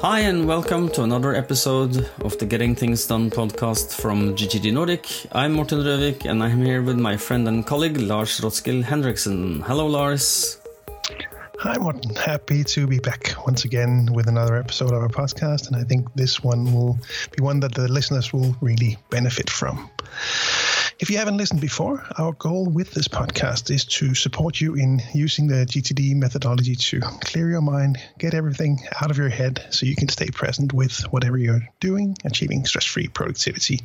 Hi, 0.00 0.20
and 0.20 0.46
welcome 0.46 0.90
to 0.90 1.04
another 1.04 1.34
episode 1.34 2.10
of 2.20 2.36
the 2.36 2.44
Getting 2.44 2.74
Things 2.74 3.06
Done 3.06 3.30
podcast 3.30 3.94
from 3.98 4.36
GTD 4.36 4.70
Nordic. 4.70 5.08
I'm 5.32 5.54
Morten 5.54 5.78
Røvik, 5.78 6.26
and 6.26 6.42
I'm 6.42 6.62
here 6.62 6.82
with 6.82 6.98
my 6.98 7.16
friend 7.16 7.48
and 7.48 7.66
colleague 7.66 7.96
Lars 7.96 8.38
Rotskill 8.40 8.84
Henriksen. 8.84 9.62
Hello, 9.62 9.86
Lars. 9.86 10.58
Hi, 11.60 11.78
Morten. 11.78 12.14
Happy 12.14 12.62
to 12.64 12.86
be 12.86 12.98
back 12.98 13.34
once 13.46 13.64
again 13.64 14.10
with 14.12 14.28
another 14.28 14.56
episode 14.56 14.92
of 14.92 15.00
our 15.00 15.08
podcast, 15.08 15.68
and 15.68 15.76
I 15.76 15.82
think 15.84 16.12
this 16.14 16.44
one 16.44 16.74
will 16.74 16.98
be 17.34 17.42
one 17.42 17.60
that 17.60 17.74
the 17.74 17.88
listeners 17.88 18.34
will 18.34 18.54
really 18.60 18.98
benefit 19.08 19.48
from. 19.48 19.90
If 20.98 21.10
you 21.10 21.18
haven't 21.18 21.36
listened 21.36 21.60
before, 21.60 22.02
our 22.16 22.32
goal 22.32 22.64
with 22.64 22.92
this 22.92 23.06
podcast 23.06 23.70
is 23.70 23.84
to 23.84 24.14
support 24.14 24.62
you 24.62 24.76
in 24.76 25.02
using 25.12 25.46
the 25.46 25.66
GTD 25.66 26.14
methodology 26.16 26.74
to 26.74 27.00
clear 27.00 27.50
your 27.50 27.60
mind, 27.60 27.98
get 28.18 28.32
everything 28.32 28.80
out 29.02 29.10
of 29.10 29.18
your 29.18 29.28
head 29.28 29.62
so 29.68 29.84
you 29.84 29.94
can 29.94 30.08
stay 30.08 30.30
present 30.30 30.72
with 30.72 30.98
whatever 31.12 31.36
you're 31.36 31.68
doing, 31.80 32.16
achieving 32.24 32.64
stress 32.64 32.86
free 32.86 33.08
productivity. 33.08 33.82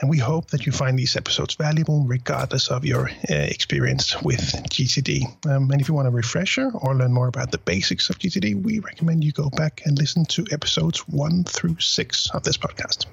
And 0.00 0.10
we 0.10 0.18
hope 0.18 0.48
that 0.48 0.66
you 0.66 0.72
find 0.72 0.98
these 0.98 1.14
episodes 1.14 1.54
valuable 1.54 2.02
regardless 2.08 2.72
of 2.72 2.84
your 2.84 3.08
uh, 3.08 3.34
experience 3.34 4.20
with 4.20 4.40
GTD. 4.40 5.46
Um, 5.46 5.70
and 5.70 5.80
if 5.80 5.86
you 5.86 5.94
want 5.94 6.08
a 6.08 6.10
refresher 6.10 6.72
or 6.74 6.96
learn 6.96 7.12
more 7.12 7.28
about 7.28 7.52
the 7.52 7.58
basics 7.58 8.10
of 8.10 8.18
GTD, 8.18 8.60
we 8.60 8.80
recommend 8.80 9.22
you 9.22 9.30
go 9.30 9.48
back 9.48 9.82
and 9.84 9.96
listen 9.96 10.24
to 10.24 10.44
episodes 10.50 11.06
one 11.06 11.44
through 11.44 11.78
six 11.78 12.28
of 12.34 12.42
this 12.42 12.58
podcast. 12.58 13.06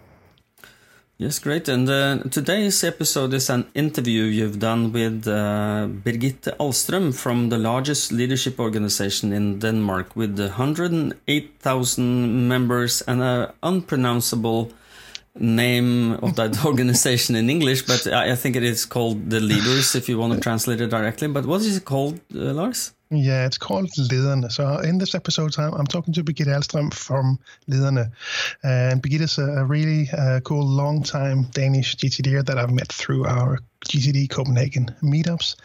Yes, 1.21 1.37
great. 1.37 1.67
And 1.67 1.89
uh, 1.89 2.19
today's 2.31 2.81
episode 2.81 3.33
is 3.33 3.49
an 3.49 3.65
interview 3.75 4.23
you've 4.23 4.57
done 4.57 4.93
with 4.93 5.27
uh, 5.27 5.89
Birgitte 5.89 6.55
Ahlström 6.57 7.13
from 7.13 7.49
the 7.49 7.57
largest 7.57 8.13
leadership 8.13 8.57
organization 8.57 9.33
in 9.33 9.59
Denmark 9.59 10.15
with 10.15 10.39
108,000 10.39 12.47
members 12.47 13.01
and 13.01 13.21
an 13.21 13.51
unpronounceable 13.61 14.71
name 15.37 16.13
of 16.23 16.37
that 16.37 16.63
organization 16.69 17.35
in 17.35 17.49
English, 17.49 17.81
but 17.81 18.07
I 18.07 18.37
think 18.37 18.55
it 18.55 18.63
is 18.63 18.85
called 18.85 19.29
The 19.29 19.41
Leaders 19.41 19.95
if 19.95 20.07
you 20.07 20.17
want 20.17 20.35
to 20.35 20.39
translate 20.39 20.79
it 20.79 20.87
directly. 20.87 21.27
But 21.27 21.45
what 21.45 21.59
is 21.59 21.75
it 21.75 21.83
called, 21.83 22.21
uh, 22.33 22.53
Lars? 22.53 22.93
Yeah, 23.11 23.47
it's 23.47 23.57
called 23.57 23.89
Lederne. 23.89 24.51
So 24.51 24.77
in 24.77 24.99
this 24.99 25.15
episode, 25.15 25.57
I'm, 25.57 25.73
I'm 25.73 25.87
talking 25.87 26.13
to 26.13 26.23
Birgitte 26.23 26.53
Ahlström 26.53 26.93
from 26.93 27.39
Lederne. 27.67 28.11
And 28.61 29.01
Birgitte 29.01 29.21
is 29.21 29.39
a, 29.39 29.45
a 29.45 29.65
really 29.65 30.07
uh, 30.15 30.41
cool, 30.41 30.63
long-time 30.63 31.45
Danish 31.51 31.95
GTDer 31.95 32.45
that 32.45 32.59
I've 32.59 32.69
met 32.69 32.93
through 32.93 33.25
our 33.25 33.57
GTD 33.85 34.29
Copenhagen 34.29 34.93
meetups. 35.01 35.55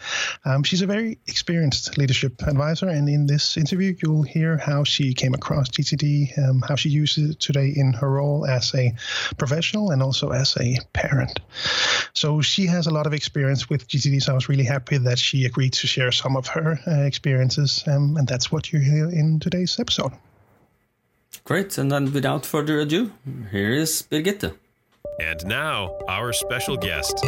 Um, 0.45 0.63
she's 0.63 0.81
a 0.81 0.87
very 0.87 1.19
experienced 1.27 1.97
leadership 1.97 2.41
advisor, 2.43 2.87
and 2.87 3.09
in 3.09 3.27
this 3.27 3.57
interview, 3.57 3.95
you'll 4.01 4.23
hear 4.23 4.57
how 4.57 4.83
she 4.83 5.13
came 5.13 5.33
across 5.33 5.69
GTD, 5.69 6.37
um, 6.39 6.61
how 6.61 6.75
she 6.75 6.89
uses 6.89 7.31
it 7.31 7.39
today 7.39 7.73
in 7.75 7.93
her 7.93 8.09
role 8.09 8.45
as 8.45 8.73
a 8.73 8.93
professional 9.37 9.91
and 9.91 10.01
also 10.01 10.29
as 10.29 10.55
a 10.57 10.77
parent. 10.93 11.39
So 12.13 12.41
she 12.41 12.67
has 12.67 12.87
a 12.87 12.91
lot 12.91 13.05
of 13.05 13.13
experience 13.13 13.69
with 13.69 13.87
GTD, 13.87 14.21
so 14.23 14.31
I 14.31 14.35
was 14.35 14.47
really 14.47 14.63
happy 14.63 14.97
that 14.97 15.19
she 15.19 15.45
agreed 15.45 15.73
to 15.73 15.87
share 15.87 16.11
some 16.11 16.37
of 16.37 16.47
her 16.47 16.79
uh, 16.87 17.01
experiences, 17.35 17.83
um, 17.87 18.17
and 18.17 18.27
that's 18.27 18.51
what 18.51 18.71
you 18.71 18.79
hear 18.79 19.09
in 19.09 19.39
today's 19.39 19.79
episode. 19.79 20.11
Great, 21.43 21.77
and 21.77 21.91
then 21.91 22.13
without 22.13 22.45
further 22.45 22.79
ado, 22.79 23.11
here 23.51 23.73
is 23.73 24.03
Birgitte. 24.09 24.55
And 25.19 25.45
now, 25.45 25.97
our 26.07 26.31
special 26.33 26.77
guest. 26.77 27.19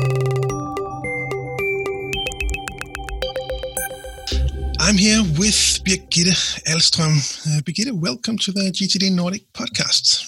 I'm 4.80 4.98
here 4.98 5.24
with 5.38 5.84
Birgitte 5.84 6.64
Ahlström. 6.66 7.18
Uh, 7.46 7.62
Birgitte, 7.62 7.92
welcome 7.92 8.38
to 8.38 8.52
the 8.52 8.72
GTD 8.72 9.12
Nordic 9.14 9.52
podcast. 9.52 10.24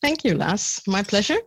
Thank 0.00 0.24
you, 0.24 0.34
Lars. 0.34 0.80
My 0.86 1.02
pleasure. 1.02 1.38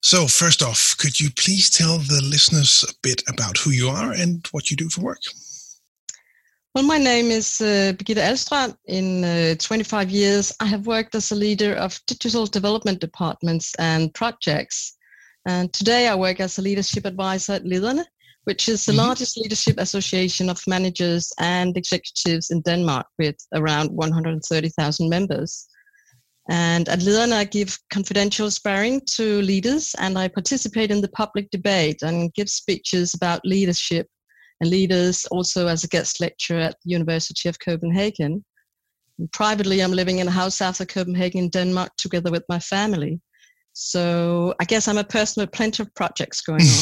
So, 0.00 0.26
first 0.26 0.62
off, 0.62 0.96
could 0.96 1.20
you 1.20 1.30
please 1.30 1.70
tell 1.70 1.98
the 1.98 2.22
listeners 2.24 2.84
a 2.88 2.92
bit 3.02 3.22
about 3.28 3.58
who 3.58 3.70
you 3.70 3.88
are 3.88 4.12
and 4.12 4.46
what 4.52 4.70
you 4.70 4.76
do 4.76 4.88
for 4.88 5.02
work? 5.02 5.20
Well, 6.74 6.84
my 6.84 6.96
name 6.96 7.30
is 7.30 7.60
uh, 7.60 7.92
Birgitte 7.98 8.22
Ahlström. 8.22 8.74
In 8.86 9.24
uh, 9.24 9.56
25 9.56 10.10
years, 10.10 10.54
I 10.58 10.64
have 10.64 10.86
worked 10.86 11.14
as 11.14 11.30
a 11.30 11.34
leader 11.34 11.74
of 11.74 12.00
digital 12.06 12.46
development 12.46 12.98
departments 12.98 13.74
and 13.78 14.14
projects. 14.14 14.96
And 15.46 15.70
today 15.74 16.08
I 16.08 16.14
work 16.14 16.40
as 16.40 16.56
a 16.56 16.62
leadership 16.62 17.04
advisor 17.04 17.52
at 17.52 17.64
Lederne, 17.64 18.06
which 18.44 18.70
is 18.70 18.86
the 18.86 18.92
mm-hmm. 18.92 19.00
largest 19.00 19.36
leadership 19.36 19.74
association 19.76 20.48
of 20.48 20.66
managers 20.66 21.30
and 21.38 21.76
executives 21.76 22.50
in 22.50 22.62
Denmark 22.62 23.06
with 23.18 23.36
around 23.52 23.90
130,000 23.90 25.10
members. 25.10 25.66
And 26.48 26.88
at 26.88 27.00
Lederne, 27.00 27.34
I 27.34 27.44
give 27.44 27.78
confidential 27.92 28.50
sparring 28.50 29.02
to 29.16 29.42
leaders 29.42 29.94
and 29.98 30.16
I 30.16 30.28
participate 30.28 30.90
in 30.90 31.02
the 31.02 31.08
public 31.08 31.50
debate 31.50 32.00
and 32.00 32.32
give 32.32 32.48
speeches 32.48 33.12
about 33.12 33.44
leadership 33.44 34.06
and 34.62 34.70
leaders 34.70 35.26
also 35.26 35.66
as 35.66 35.82
a 35.82 35.88
guest 35.88 36.20
lecturer 36.20 36.60
at 36.60 36.76
the 36.84 36.90
University 36.90 37.48
of 37.48 37.58
Copenhagen. 37.58 38.44
And 39.18 39.30
privately, 39.32 39.80
I'm 39.80 39.90
living 39.90 40.20
in 40.20 40.28
a 40.28 40.30
house 40.30 40.54
south 40.54 40.80
of 40.80 40.86
Copenhagen, 40.86 41.48
Denmark, 41.48 41.90
together 41.98 42.30
with 42.30 42.44
my 42.48 42.60
family. 42.60 43.20
So 43.72 44.54
I 44.60 44.64
guess 44.64 44.86
I'm 44.86 44.98
a 44.98 45.04
person 45.04 45.40
with 45.40 45.50
plenty 45.50 45.82
of 45.82 45.92
projects 45.94 46.42
going 46.42 46.60
on. 46.60 46.66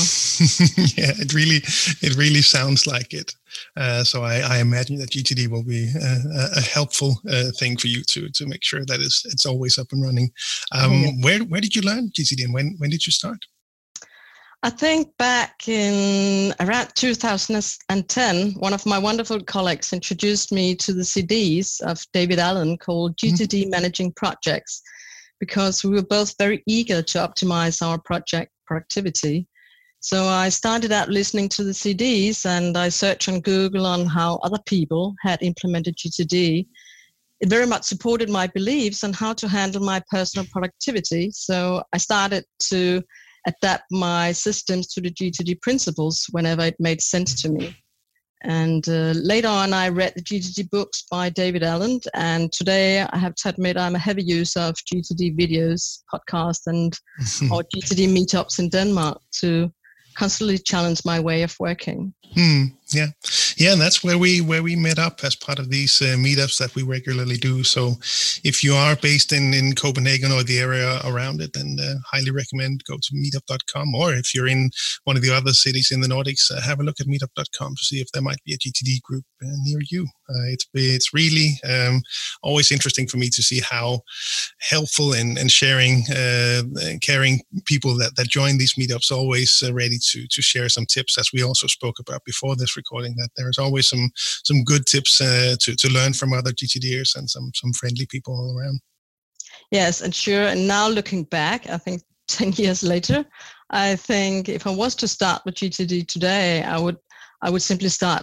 yeah, 0.99 1.13
it 1.19 1.33
really, 1.33 1.63
it 2.03 2.17
really 2.17 2.43
sounds 2.43 2.87
like 2.87 3.15
it. 3.15 3.35
Uh, 3.77 4.05
so 4.05 4.25
I, 4.25 4.41
I, 4.41 4.59
imagine 4.59 4.97
that 4.97 5.11
GTD 5.11 5.49
will 5.49 5.65
be 5.65 5.91
a, 5.95 6.59
a 6.59 6.61
helpful 6.61 7.21
uh, 7.31 7.51
thing 7.59 7.77
for 7.77 7.87
you 7.87 8.03
to 8.09 8.29
to 8.29 8.47
make 8.47 8.63
sure 8.63 8.85
that 8.87 9.01
it's 9.01 9.25
it's 9.25 9.47
always 9.47 9.79
up 9.79 9.89
and 9.93 10.03
running. 10.03 10.31
Um. 10.73 11.21
Where 11.21 11.41
where 11.41 11.61
did 11.61 11.75
you 11.75 11.83
learn 11.83 12.11
GTD 12.11 12.45
and 12.45 12.55
when 12.55 12.77
when 12.79 12.91
did 12.91 13.07
you 13.07 13.13
start? 13.13 13.39
I 14.63 14.69
think 14.69 15.17
back 15.17 15.69
in 15.69 16.53
around 16.61 16.91
2010, 16.95 18.53
one 18.59 18.75
of 18.75 18.85
my 18.85 18.99
wonderful 18.99 19.41
colleagues 19.41 19.95
introduced 19.95 20.53
me 20.53 20.75
to 20.77 20.93
the 20.93 21.03
CDs 21.03 21.81
of 21.81 21.99
David 22.13 22.39
Allen 22.39 22.77
called 22.77 23.17
GTD 23.17 23.63
mm-hmm. 23.63 23.71
Managing 23.71 24.13
Projects 24.13 24.83
because 25.39 25.83
we 25.83 25.93
were 25.93 26.03
both 26.03 26.35
very 26.39 26.63
eager 26.67 27.01
to 27.01 27.19
optimize 27.19 27.81
our 27.81 27.99
project 27.99 28.53
productivity. 28.67 29.47
So 30.01 30.27
I 30.27 30.51
started 30.51 30.93
out 30.93 31.09
listening 31.09 31.49
to 31.51 31.65
the 31.65 31.73
CDs 31.73 32.45
and 32.45 32.77
I 32.77 32.91
searched 32.91 33.31
on 33.31 33.41
Google 33.41 33.87
on 33.87 34.05
how 34.05 34.41
other 34.43 34.61
people 34.67 35.15
had 35.23 35.43
implemented 35.43 35.97
GTD. 35.97 36.67
It 37.41 37.49
very 37.49 37.67
much 37.67 37.85
supported 37.85 38.29
my 38.29 38.47
beliefs 38.49 39.05
on 39.05 39.15
how 39.15 39.33
to 39.33 39.49
handle 39.49 39.83
my 39.83 40.03
personal 40.11 40.47
productivity. 40.53 41.31
So 41.31 41.83
I 41.95 41.97
started 41.97 42.45
to 42.69 43.03
adapt 43.47 43.85
my 43.91 44.33
systems 44.33 44.89
to 44.89 45.01
the 45.01 45.11
GTD 45.11 45.61
principles 45.63 46.27
whenever 46.31 46.63
it 46.63 46.77
made 46.79 47.01
sense 47.01 47.41
to 47.43 47.49
me. 47.49 47.77
And 48.43 48.89
uh, 48.89 49.13
later 49.17 49.49
on, 49.49 49.75
I 49.75 49.91
read 49.91 50.15
the 50.17 50.23
GTD 50.23 50.71
books 50.71 51.05
by 51.11 51.29
David 51.29 51.63
Allen. 51.63 52.01
And 52.15 52.51
today, 52.53 53.03
I 53.03 53.19
have 53.19 53.35
to 53.37 53.51
admit, 53.51 53.77
I'm 53.77 53.95
a 53.95 53.99
heavy 53.99 54.23
user 54.23 54.61
of 54.61 54.77
GTD 54.77 55.39
videos, 55.39 56.03
podcasts, 56.13 56.67
and 56.67 56.93
or 57.53 57.63
GTD 57.75 58.09
meetups 58.09 58.59
in 58.59 58.71
Denmark 58.71 59.21
to 59.41 59.71
constantly 60.17 60.59
challenge 60.59 61.03
my 61.05 61.21
way 61.21 61.43
of 61.43 61.55
working. 61.61 62.15
Hmm. 62.35 62.65
Yeah, 62.93 63.07
yeah, 63.57 63.73
and 63.73 63.81
that's 63.81 64.03
where 64.03 64.19
we 64.19 64.41
where 64.41 64.65
we 64.65 64.75
met 64.75 64.99
up 64.99 65.21
as 65.23 65.37
part 65.37 65.61
of 65.61 65.71
these 65.71 66.03
uh, 66.03 66.17
meetups 66.17 66.59
that 66.59 66.75
we 66.75 66.83
regularly 66.83 67.37
do. 67.37 67.63
So, 67.63 67.95
if 68.43 68.65
you 68.65 68.75
are 68.75 68.97
based 68.97 69.33
in 69.33 69.55
in 69.55 69.75
Copenhagen 69.77 70.33
or 70.33 70.43
the 70.43 70.59
area 70.59 71.01
around 71.05 71.41
it, 71.41 71.53
then 71.53 71.77
uh, 71.81 71.95
highly 72.11 72.33
recommend 72.33 72.83
go 72.89 72.97
to 72.97 73.15
meetup.com. 73.15 73.95
Or 73.95 74.13
if 74.13 74.35
you're 74.35 74.49
in 74.49 74.71
one 75.05 75.17
of 75.17 75.23
the 75.23 75.31
other 75.31 75.53
cities 75.53 75.93
in 75.93 76.01
the 76.01 76.09
Nordics, 76.09 76.51
uh, 76.51 76.61
have 76.63 76.81
a 76.81 76.83
look 76.83 76.99
at 76.99 77.07
meetup.com 77.07 77.77
to 77.77 77.85
see 77.85 78.01
if 78.01 78.11
there 78.11 78.23
might 78.23 78.43
be 78.45 78.55
a 78.55 78.59
GTD 78.59 79.03
group 79.03 79.25
uh, 79.41 79.47
near 79.63 79.79
you. 79.89 80.03
Uh, 80.29 80.47
it's 80.49 80.67
it's 80.75 81.15
really 81.15 81.61
um, 81.69 82.03
always 82.43 82.73
interesting 82.73 83.07
for 83.07 83.19
me 83.19 83.29
to 83.29 83.43
see 83.43 83.61
how 83.61 84.01
helpful 84.59 85.13
and 85.13 85.39
and 85.39 85.53
sharing, 85.53 86.03
uh, 86.11 86.63
caring 87.03 87.41
people 87.67 87.97
that 87.99 88.17
that 88.17 88.29
join 88.29 88.59
these 88.59 88.75
meetups 88.75 89.13
always 89.13 89.63
ready 89.73 89.99
to 90.11 90.27
to 90.29 90.43
share 90.43 90.69
some 90.69 90.87
tips, 90.87 91.17
as 91.19 91.31
we 91.33 91.45
also 91.45 91.69
spoke 91.69 92.01
about 92.01 92.25
before 92.25 92.57
this 92.57 92.77
recording 92.81 93.15
that 93.17 93.31
there's 93.37 93.59
always 93.59 93.89
some 93.89 94.11
some 94.49 94.65
good 94.65 94.85
tips 94.87 95.21
uh, 95.21 95.55
to 95.63 95.75
to 95.77 95.89
learn 95.89 96.13
from 96.13 96.33
other 96.33 96.53
GTDers 96.53 97.17
and 97.17 97.29
some 97.29 97.51
some 97.55 97.73
friendly 97.73 98.07
people 98.07 98.35
all 98.35 98.57
around. 98.57 98.81
Yes, 99.71 100.01
and 100.01 100.15
sure. 100.15 100.47
And 100.53 100.67
now 100.67 100.89
looking 100.89 101.25
back, 101.25 101.69
I 101.69 101.79
think 101.79 102.03
ten 102.29 102.53
years 102.53 102.83
later, 102.83 103.25
I 103.71 103.97
think 103.97 104.49
if 104.49 104.67
I 104.67 104.75
was 104.83 104.95
to 104.97 105.09
start 105.09 105.43
with 105.45 105.57
GTD 105.57 106.07
today, 106.07 106.63
I 106.63 106.79
would 106.79 106.99
I 107.43 107.51
would 107.51 107.63
simply 107.63 107.89
start 107.89 108.23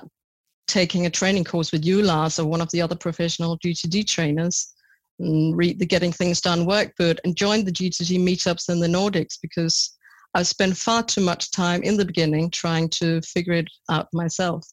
taking 0.68 1.06
a 1.06 1.10
training 1.10 1.46
course 1.46 1.72
with 1.72 1.86
you, 1.86 2.02
Lars, 2.02 2.40
or 2.40 2.46
one 2.46 2.62
of 2.62 2.70
the 2.72 2.82
other 2.82 2.96
professional 2.96 3.58
GTD 3.60 4.06
trainers, 4.06 4.74
and 5.20 5.58
read 5.58 5.80
the 5.80 5.86
Getting 5.86 6.12
Things 6.12 6.42
Done 6.42 6.66
workbook, 6.66 7.18
and 7.24 7.36
join 7.36 7.64
the 7.64 7.72
GTD 7.72 8.20
meetups 8.20 8.70
in 8.70 8.80
the 8.80 8.88
Nordics 8.88 9.38
because 9.42 9.97
I 10.34 10.44
spent 10.44 10.78
far 10.78 11.04
too 11.04 11.22
much 11.22 11.52
time 11.52 11.84
in 11.84 11.98
the 11.98 12.06
beginning 12.06 12.52
trying 12.52 12.90
to 12.90 13.22
figure 13.22 13.54
it 13.54 13.68
out 13.90 14.08
myself. 14.14 14.66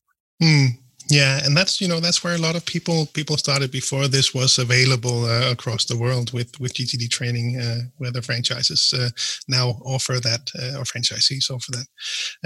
Mm, 0.42 0.78
Yeah, 1.10 1.44
and 1.44 1.54
that's 1.54 1.80
you 1.80 1.88
know 1.88 2.00
that's 2.00 2.24
where 2.24 2.34
a 2.34 2.38
lot 2.38 2.56
of 2.56 2.64
people 2.64 3.06
people 3.12 3.36
started 3.36 3.70
before 3.70 4.08
this 4.08 4.32
was 4.34 4.58
available 4.58 5.26
uh, 5.26 5.50
across 5.50 5.84
the 5.84 5.98
world 5.98 6.32
with 6.32 6.58
with 6.58 6.74
GTD 6.74 7.10
training, 7.10 7.60
uh, 7.60 7.80
where 7.98 8.10
the 8.10 8.22
franchises 8.22 8.92
uh, 8.96 9.10
now 9.46 9.80
offer 9.84 10.18
that 10.20 10.50
uh, 10.58 10.78
or 10.78 10.84
franchisees 10.84 11.50
offer 11.50 11.72
that. 11.72 11.86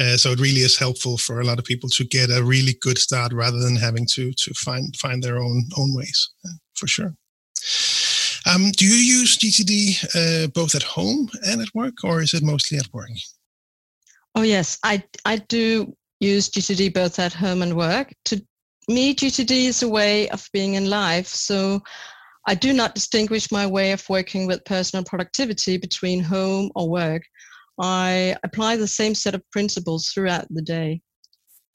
Uh, 0.00 0.16
so 0.16 0.32
it 0.32 0.40
really 0.40 0.62
is 0.62 0.76
helpful 0.78 1.19
for 1.19 1.40
a 1.40 1.44
lot 1.44 1.58
of 1.58 1.64
people 1.64 1.88
to 1.90 2.05
get 2.05 2.31
a 2.31 2.43
really 2.43 2.75
good 2.81 2.99
start 2.99 3.32
rather 3.32 3.60
than 3.60 3.76
having 3.76 4.06
to 4.14 4.32
to 4.32 4.52
find 4.55 4.94
find 4.96 5.22
their 5.22 5.38
own 5.38 5.64
own 5.76 5.94
ways 5.94 6.31
uh, 6.44 6.56
for 6.75 6.88
sure. 6.88 7.14
Um, 8.49 8.71
do 8.73 8.87
you 8.87 8.95
use 8.95 9.37
GTD 9.37 10.53
both 10.55 10.75
at 10.75 10.83
home 10.83 11.29
and 11.47 11.61
at 11.61 11.69
work, 11.75 12.03
or 12.03 12.23
is 12.23 12.33
it 12.33 12.43
mostly 12.43 12.79
at 12.79 12.93
work? 12.93 13.11
Oh 14.35 14.43
yes, 14.43 14.79
I 14.83 15.03
I 15.25 15.37
do 15.37 15.95
use 16.21 16.49
GTD 16.49 16.95
both 16.95 17.19
at 17.19 17.33
home 17.33 17.62
and 17.62 17.77
work. 17.77 18.12
To 18.27 18.43
me, 18.89 19.15
GTD 19.15 19.67
is 19.67 19.83
a 19.83 19.89
way 19.89 20.29
of 20.31 20.49
being 20.53 20.75
in 20.75 20.89
life. 20.89 21.27
So 21.27 21.83
I 22.47 22.55
do 22.55 22.73
not 22.73 22.95
distinguish 22.95 23.53
my 23.53 23.67
way 23.67 23.93
of 23.93 24.09
working 24.09 24.47
with 24.47 24.65
personal 24.65 25.05
productivity 25.05 25.77
between 25.77 26.23
home 26.23 26.71
or 26.75 26.89
work. 26.89 27.23
I 27.79 28.35
apply 28.43 28.77
the 28.77 28.89
same 28.89 29.15
set 29.15 29.35
of 29.35 29.49
principles 29.51 30.09
throughout 30.09 30.47
the 30.51 30.62
day. 30.62 31.03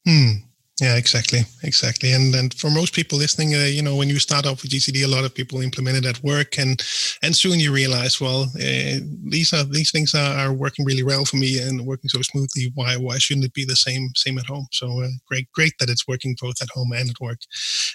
Hmm. 0.06 0.32
Yeah, 0.80 0.96
exactly, 0.96 1.42
exactly. 1.62 2.10
And 2.12 2.34
and 2.34 2.52
for 2.52 2.68
most 2.68 2.94
people 2.94 3.16
listening, 3.16 3.54
uh, 3.54 3.58
you 3.58 3.80
know, 3.80 3.94
when 3.94 4.08
you 4.08 4.18
start 4.18 4.44
off 4.44 4.62
with 4.62 4.72
GTD, 4.72 5.04
a 5.04 5.08
lot 5.08 5.24
of 5.24 5.32
people 5.32 5.60
implement 5.60 5.98
it 5.98 6.04
at 6.04 6.20
work, 6.24 6.58
and 6.58 6.82
and 7.22 7.36
soon 7.36 7.60
you 7.60 7.72
realize, 7.72 8.20
well, 8.20 8.50
uh, 8.56 8.98
these 9.22 9.52
are 9.52 9.62
these 9.62 9.92
things 9.92 10.16
are, 10.16 10.36
are, 10.36 10.52
working 10.52 10.84
really 10.84 11.04
well 11.04 11.24
for 11.24 11.36
me 11.36 11.60
and 11.60 11.86
working 11.86 12.08
so 12.08 12.20
smoothly. 12.22 12.72
Why 12.74 12.96
why 12.96 13.18
shouldn't 13.18 13.46
it 13.46 13.54
be 13.54 13.64
the 13.64 13.76
same 13.76 14.10
same 14.16 14.36
at 14.36 14.46
home? 14.46 14.66
So 14.72 15.00
uh, 15.00 15.10
great 15.28 15.48
great 15.52 15.74
that 15.78 15.90
it's 15.90 16.08
working 16.08 16.34
both 16.40 16.60
at 16.60 16.70
home 16.70 16.90
and 16.90 17.08
at 17.08 17.20
work. 17.20 17.38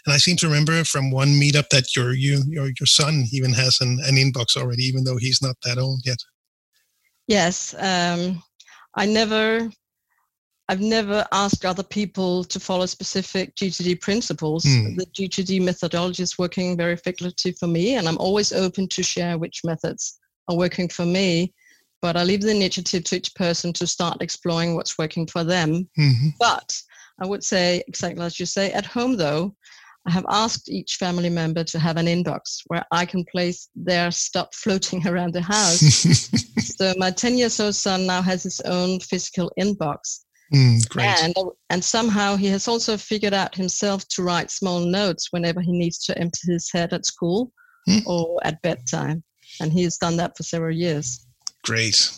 And 0.05 0.13
I 0.13 0.17
seem 0.17 0.37
to 0.37 0.47
remember 0.47 0.85
from 0.85 1.11
one 1.11 1.37
meetup 1.37 1.67
that 1.71 1.97
your 1.97 2.13
you 2.13 2.43
your 2.47 2.67
your 2.79 2.87
son 2.87 3.25
even 3.33 3.51
has 3.55 3.81
an, 3.81 3.99
an 4.05 4.15
inbox 4.15 4.55
already, 4.55 4.83
even 4.83 5.03
though 5.03 5.17
he's 5.17 5.41
not 5.41 5.57
that 5.65 5.79
old 5.79 5.99
yet. 6.05 6.19
Yes, 7.27 7.75
um, 7.77 8.41
I 8.95 9.05
never 9.05 9.69
I've 10.69 10.81
never 10.81 11.25
asked 11.31 11.65
other 11.65 11.81
people 11.81 12.43
to 12.43 12.59
follow 12.59 12.85
specific 12.85 13.55
GTD 13.55 13.99
principles. 14.01 14.63
Mm. 14.65 14.97
The 14.97 15.05
GTD 15.07 15.63
methodology 15.63 16.21
is 16.21 16.37
working 16.37 16.77
very 16.77 16.93
effectively 16.93 17.53
for 17.53 17.65
me, 17.65 17.95
and 17.95 18.07
I'm 18.07 18.19
always 18.19 18.53
open 18.53 18.87
to 18.89 19.01
share 19.01 19.39
which 19.39 19.61
methods 19.65 20.19
are 20.47 20.55
working 20.55 20.87
for 20.87 21.07
me. 21.07 21.55
But 22.03 22.15
I 22.15 22.23
leave 22.23 22.41
the 22.41 22.51
initiative 22.51 23.03
to 23.05 23.15
each 23.15 23.33
person 23.33 23.73
to 23.73 23.87
start 23.87 24.21
exploring 24.21 24.75
what's 24.75 24.99
working 24.99 25.25
for 25.25 25.43
them. 25.43 25.89
Mm-hmm. 25.97 26.29
But 26.39 26.79
I 27.19 27.25
would 27.25 27.43
say, 27.43 27.83
exactly 27.87 28.23
as 28.23 28.39
you 28.39 28.45
say, 28.45 28.71
at 28.71 28.85
home 28.85 29.17
though, 29.17 29.55
I 30.07 30.11
have 30.11 30.25
asked 30.29 30.69
each 30.69 30.97
family 30.97 31.31
member 31.31 31.63
to 31.63 31.79
have 31.79 31.97
an 31.97 32.05
inbox 32.05 32.61
where 32.67 32.85
I 32.91 33.05
can 33.05 33.25
place 33.25 33.69
their 33.75 34.11
stuff 34.11 34.49
floating 34.53 35.07
around 35.07 35.33
the 35.33 35.41
house. 35.41 35.79
so 36.77 36.93
my 36.97 37.09
10 37.09 37.39
years 37.39 37.59
old 37.59 37.73
son 37.73 38.05
now 38.05 38.21
has 38.21 38.43
his 38.43 38.61
own 38.61 38.99
physical 38.99 39.51
inbox 39.59 40.25
Mm, 40.53 40.97
and 40.99 41.35
and 41.69 41.83
somehow 41.83 42.35
he 42.35 42.47
has 42.47 42.67
also 42.67 42.97
figured 42.97 43.35
out 43.35 43.53
himself 43.53 44.07
to 44.07 44.23
write 44.23 44.49
small 44.49 44.79
notes 44.79 45.27
whenever 45.31 45.61
he 45.61 45.71
needs 45.71 45.99
to 46.05 46.17
empty 46.17 46.51
his 46.51 46.71
head 46.71 46.91
at 46.91 47.05
school 47.05 47.51
mm. 47.87 48.05
or 48.07 48.39
at 48.43 48.61
bedtime, 48.63 49.23
and 49.61 49.71
he 49.71 49.83
has 49.83 49.97
done 49.97 50.17
that 50.17 50.35
for 50.35 50.41
several 50.41 50.75
years. 50.75 51.27
Great, 51.63 52.11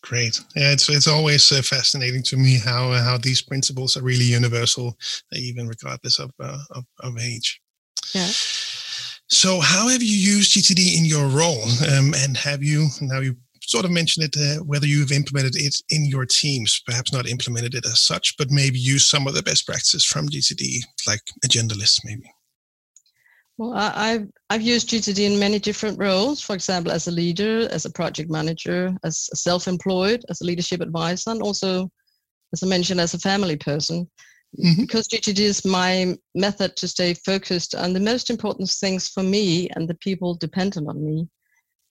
great. 0.00 0.40
Yeah, 0.56 0.72
it's 0.72 0.88
it's 0.88 1.08
always 1.08 1.52
uh, 1.52 1.60
fascinating 1.60 2.22
to 2.24 2.38
me 2.38 2.58
how 2.58 2.90
uh, 2.90 3.02
how 3.02 3.18
these 3.18 3.42
principles 3.42 3.98
are 3.98 4.02
really 4.02 4.24
universal, 4.24 4.96
even 5.32 5.68
regardless 5.68 6.18
of 6.18 6.30
uh, 6.40 6.58
of, 6.70 6.84
of 7.00 7.18
age. 7.18 7.60
Yeah. 8.14 8.30
So, 9.28 9.60
how 9.60 9.88
have 9.88 10.02
you 10.02 10.16
used 10.16 10.56
GTD 10.56 10.98
in 10.98 11.04
your 11.04 11.26
role? 11.26 11.64
Um, 11.92 12.14
and 12.16 12.36
have 12.36 12.62
you 12.62 12.88
now 13.00 13.20
you 13.20 13.36
sort 13.68 13.84
of 13.84 13.90
mentioned 13.90 14.26
it, 14.26 14.36
uh, 14.36 14.62
whether 14.64 14.86
you've 14.86 15.12
implemented 15.12 15.56
it 15.56 15.76
in 15.88 16.04
your 16.04 16.26
teams, 16.26 16.82
perhaps 16.86 17.12
not 17.12 17.28
implemented 17.28 17.74
it 17.74 17.86
as 17.86 18.00
such, 18.00 18.36
but 18.36 18.50
maybe 18.50 18.78
use 18.78 19.08
some 19.08 19.26
of 19.26 19.34
the 19.34 19.42
best 19.42 19.66
practices 19.66 20.04
from 20.04 20.28
GTD, 20.28 20.80
like 21.06 21.20
agenda 21.44 21.74
lists, 21.74 22.04
maybe. 22.04 22.30
Well, 23.56 23.72
I've 23.74 24.26
I've 24.50 24.62
used 24.62 24.90
GTD 24.90 25.32
in 25.32 25.38
many 25.38 25.60
different 25.60 25.98
roles. 25.98 26.40
For 26.40 26.54
example, 26.54 26.90
as 26.90 27.06
a 27.06 27.12
leader, 27.12 27.68
as 27.70 27.84
a 27.84 27.90
project 27.90 28.28
manager, 28.28 28.96
as 29.04 29.28
a 29.32 29.36
self-employed, 29.36 30.24
as 30.28 30.40
a 30.40 30.44
leadership 30.44 30.80
advisor, 30.80 31.30
and 31.30 31.40
also, 31.40 31.88
as 32.52 32.62
I 32.62 32.66
mentioned, 32.66 33.00
as 33.00 33.14
a 33.14 33.18
family 33.18 33.56
person. 33.56 34.10
Mm-hmm. 34.58 34.82
Because 34.82 35.08
GTD 35.08 35.40
is 35.40 35.64
my 35.64 36.16
method 36.34 36.76
to 36.76 36.88
stay 36.88 37.14
focused 37.14 37.74
on 37.74 37.92
the 37.92 38.00
most 38.00 38.30
important 38.30 38.70
things 38.70 39.08
for 39.08 39.22
me 39.22 39.68
and 39.70 39.88
the 39.88 39.96
people 39.96 40.34
dependent 40.34 40.88
on 40.88 41.04
me. 41.04 41.28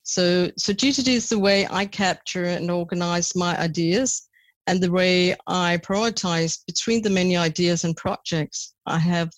So, 0.04 0.52
so 0.58 0.74
GTD 0.74 1.08
is 1.08 1.30
the 1.30 1.40
way 1.40 1.68
I 1.70 1.86
capture 1.86 2.46
and 2.46 2.70
organize 2.70 3.36
my 3.36 3.58
ideas 3.60 4.28
and 4.68 4.82
the 4.82 4.92
way 4.92 5.36
I 5.48 5.78
prioritize 5.78 6.60
between 6.68 7.02
the 7.02 7.10
many 7.10 7.36
ideas 7.36 7.84
and 7.84 7.96
projects 7.96 8.74
I 8.86 9.00
have 9.00 9.32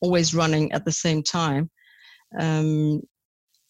always 0.00 0.34
running 0.34 0.72
at 0.72 0.84
the 0.84 0.92
same 0.92 1.22
time. 1.22 1.70
Um, 2.38 3.02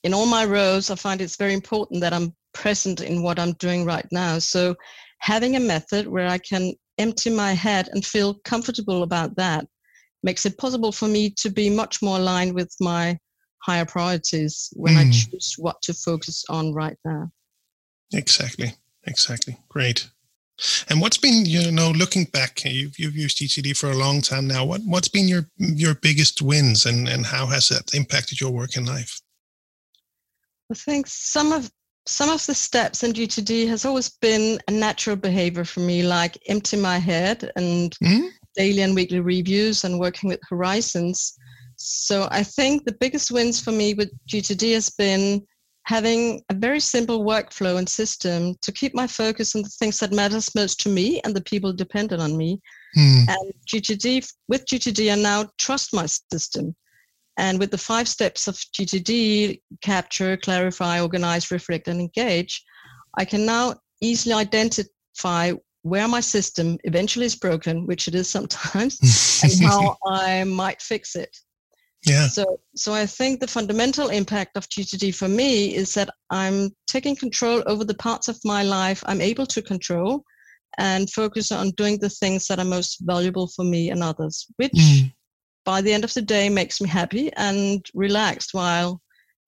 in 0.05 0.15
all 0.15 0.27
my 0.27 0.45
roles, 0.45 0.91
I 0.91 0.95
find 0.95 1.21
it's 1.21 1.37
very 1.37 1.55
important 1.55 2.01
that 2.01 2.13
I'm 2.13 2.35
present 2.55 3.01
in 3.01 3.23
what 3.23 3.39
I'm 3.39 3.53
doing 3.55 3.85
right 3.85 4.07
now. 4.11 4.39
So, 4.39 4.75
having 5.19 5.57
a 5.57 5.61
method 5.61 6.07
where 6.07 6.29
I 6.29 6.39
can 6.39 6.73
empty 6.99 7.31
my 7.31 7.53
head 7.53 7.89
and 7.93 8.05
feel 8.05 8.35
comfortable 8.45 9.03
about 9.03 9.37
that 9.37 9.67
makes 10.23 10.47
it 10.47 10.59
possible 10.59 10.93
for 10.93 11.09
me 11.09 11.31
to 11.39 11.51
be 11.51 11.71
much 11.71 12.03
more 12.03 12.19
aligned 12.19 12.55
with 12.55 12.75
my 12.81 13.19
higher 13.61 13.85
priorities 13.85 14.73
when 14.75 14.95
mm. 14.95 14.99
I 14.99 15.11
choose 15.11 15.55
what 15.59 15.81
to 15.83 15.95
focus 15.95 16.45
on 16.49 16.73
right 16.73 16.97
now. 17.05 17.31
Exactly. 18.13 18.75
Exactly. 19.07 19.57
Great. 19.69 20.09
And 20.89 21.01
what's 21.01 21.17
been, 21.17 21.47
you 21.47 21.73
know, 21.73 21.91
looking 21.91 22.25
back, 22.25 22.63
you've, 22.65 22.99
you've 22.99 23.17
used 23.17 23.39
GTD 23.39 23.77
for 23.77 23.91
a 23.91 23.97
long 23.97 24.21
time 24.21 24.47
now. 24.47 24.65
What 24.65 24.83
what's 24.85 25.09
been 25.09 25.27
your 25.27 25.47
your 25.57 25.95
biggest 25.95 26.43
wins, 26.43 26.85
and 26.85 27.09
and 27.09 27.25
how 27.25 27.47
has 27.47 27.69
that 27.69 27.95
impacted 27.95 28.41
your 28.41 28.51
work 28.51 28.77
and 28.77 28.87
life? 28.87 29.21
I 30.71 30.75
think 30.75 31.07
some 31.07 31.53
of 31.53 31.71
some 32.07 32.29
of 32.29 32.45
the 32.45 32.55
steps 32.55 33.03
in 33.03 33.13
GTD 33.13 33.69
has 33.69 33.85
always 33.85 34.11
been 34.11 34.59
a 34.69 34.71
natural 34.71 35.17
behavior 35.17 35.65
for 35.65 35.81
me, 35.81 36.03
like 36.03 36.37
empty 36.49 36.77
my 36.77 36.99
head 36.99 37.51
and 37.57 37.97
mm-hmm. 38.03 38.27
daily 38.55 38.83
and 38.83 38.95
weekly 38.95 39.21
reviews 39.21 39.85
and 39.85 39.99
working 39.99 40.29
with 40.29 40.41
horizons. 40.49 41.39
So 41.83 42.29
I 42.31 42.43
think 42.43 42.85
the 42.85 42.97
biggest 43.01 43.31
wins 43.31 43.59
for 43.59 43.73
me 43.73 43.95
with 43.95 44.13
GTD 44.29 44.75
has 44.75 44.91
been 44.91 45.47
having 45.85 46.43
a 46.51 46.55
very 46.55 46.79
simple 46.79 47.25
workflow 47.25 47.79
and 47.79 47.89
system 47.89 48.55
to 48.61 48.71
keep 48.71 48.95
my 48.95 49.07
focus 49.07 49.57
on 49.57 49.63
the 49.63 49.71
things 49.71 49.99
that 49.99 50.13
matters 50.13 50.55
most 50.55 50.79
to 50.81 50.91
me 50.91 51.23
and 51.25 51.35
the 51.35 51.41
people 51.41 51.73
dependent 51.73 52.21
on 52.21 52.37
me. 52.37 52.61
Hmm. 52.95 53.23
And 53.29 53.53
GTD 53.67 54.31
with 54.47 54.67
GTD, 54.67 55.11
I 55.11 55.15
now 55.15 55.49
trust 55.59 55.95
my 55.95 56.05
system. 56.05 56.77
And 57.39 57.59
with 57.59 57.71
the 57.71 57.79
five 57.79 58.09
steps 58.09 58.47
of 58.47 58.57
GTD 58.57 59.63
capture, 59.81 60.37
clarify, 60.37 61.01
organize, 61.01 61.51
reflect, 61.51 61.89
and 61.89 61.99
engage, 61.99 62.63
I 63.17 63.25
can 63.25 63.47
now 63.47 63.77
easily 64.03 64.35
identify 64.35 65.53
where 65.81 66.09
my 66.09 66.21
system 66.21 66.77
eventually 66.85 67.25
is 67.25 67.37
broken, 67.37 67.87
which 67.87 68.07
it 68.07 68.15
is 68.15 68.29
sometimes, 68.29 69.01
and 69.43 69.67
how 69.67 69.97
I 70.05 70.45
might 70.45 70.83
fix 70.83 71.17
it. 71.17 71.35
Yeah. 72.07 72.29
So, 72.29 72.61
so 72.75 72.95
I 72.95 73.05
think 73.07 73.41
the 73.41 73.47
fundamental 73.47 74.09
impact 74.09 74.57
of 74.57 74.69
GTD 74.69 75.15
for 75.15 75.29
me 75.29 75.75
is 75.75 75.95
that 75.95 76.11
I'm 76.31 76.71
taking 76.87 77.15
control 77.15 77.63
over 77.67 77.85
the 77.85 77.95
parts 77.95 78.29
of 78.29 78.39
my 78.45 78.63
life 78.63 79.03
I'm 79.07 79.21
able 79.21 79.47
to 79.47 79.61
control 79.61 80.25
and 80.79 81.11
focus 81.11 81.53
on 81.53 81.71
doing 81.73 81.99
the 81.99 82.09
things 82.09 82.47
that 82.47 82.59
are 82.59 82.65
most 82.65 82.99
valuable 83.03 83.49
for 83.49 83.65
me 83.65 83.91
and 83.91 84.03
others, 84.03 84.47
which 84.57 84.73
mm. 84.73 85.13
by 85.65 85.83
the 85.83 85.93
end 85.93 86.05
of 86.05 86.15
the 86.15 86.23
day 86.23 86.49
makes 86.49 86.81
me 86.81 86.89
happy 86.89 87.31
and 87.37 87.85
relaxed 87.95 88.55
while 88.55 89.01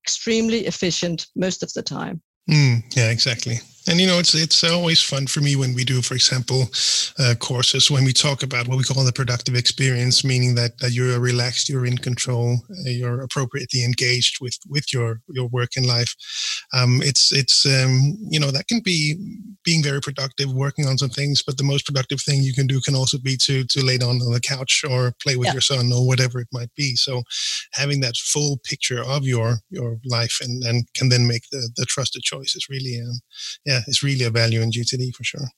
extremely 0.05 0.67
efficient 0.67 1.27
most 1.37 1.63
of 1.63 1.73
the 1.73 1.83
time. 1.83 2.21
Mm, 2.51 2.83
yeah, 2.95 3.11
exactly. 3.11 3.61
And 3.89 4.01
you 4.01 4.07
know, 4.07 4.19
it's 4.19 4.35
it's 4.35 4.63
always 4.63 5.03
fun 5.03 5.27
for 5.27 5.41
me 5.41 5.57
when 5.57 5.75
we 5.75 5.85
do, 5.85 6.03
for 6.03 6.15
example, 6.15 6.71
uh, 7.19 7.35
courses 7.39 7.91
when 7.91 8.05
we 8.05 8.13
talk 8.13 8.43
about 8.43 8.69
what 8.69 8.79
we 8.79 8.85
call 8.85 9.05
the 9.05 9.13
productive 9.13 9.57
experience, 9.57 10.25
meaning 10.25 10.55
that, 10.55 10.79
that 10.79 10.93
you're 10.93 11.19
relaxed, 11.19 11.69
you're 11.69 11.87
in 11.87 11.99
control, 11.99 12.59
uh, 12.71 12.91
you're 12.91 13.23
appropriately 13.23 13.85
engaged 13.85 14.39
with 14.41 14.57
with 14.69 14.93
your 14.93 15.21
your 15.29 15.49
work 15.49 15.71
and 15.77 15.87
life. 15.87 16.15
Um, 16.73 17.01
it's 17.03 17.33
it's 17.33 17.67
um, 17.67 18.17
you 18.31 18.39
know 18.39 18.53
that 18.53 18.69
can 18.69 18.81
be 18.81 19.17
being 19.65 19.83
very 19.83 20.01
productive, 20.01 20.53
working 20.53 20.87
on 20.87 20.99
some 20.99 21.11
things, 21.11 21.43
but 21.43 21.57
the 21.57 21.65
most 21.65 21.85
productive 21.85 22.21
thing 22.21 22.43
you 22.43 22.53
can 22.53 22.69
do 22.69 22.81
can 22.81 22.95
also 22.95 23.19
be 23.19 23.37
to 23.39 23.65
to 23.65 23.85
lay 23.85 23.99
down 23.99 24.23
on 24.23 24.33
the 24.33 24.41
couch 24.41 24.85
or 24.89 25.13
play 25.21 25.37
with 25.37 25.47
yeah. 25.47 25.55
your 25.55 25.61
son 25.61 25.93
or 25.93 26.07
whatever 26.07 26.41
it 26.41 26.49
might 26.53 26.73
be. 26.77 26.95
So 26.95 27.23
having 27.73 28.01
that 28.03 28.17
full 28.17 28.59
picture 28.63 29.03
of 29.03 29.25
your 29.25 29.57
your 29.71 29.99
life 30.05 30.39
and 30.41 30.63
and 30.63 30.87
can 30.95 31.09
then 31.09 31.27
make 31.27 31.49
the 31.51 31.69
the 31.77 31.85
trusted 31.87 32.23
choice 32.23 32.55
is 32.55 32.69
really 32.69 33.01
um, 33.01 33.19
yeah 33.67 33.72
yeah, 33.73 33.81
it's 33.87 34.03
really 34.03 34.25
a 34.25 34.31
value 34.31 34.61
in 34.61 34.71
GTD 34.71 35.15
for 35.15 35.25
sure. 35.25 35.49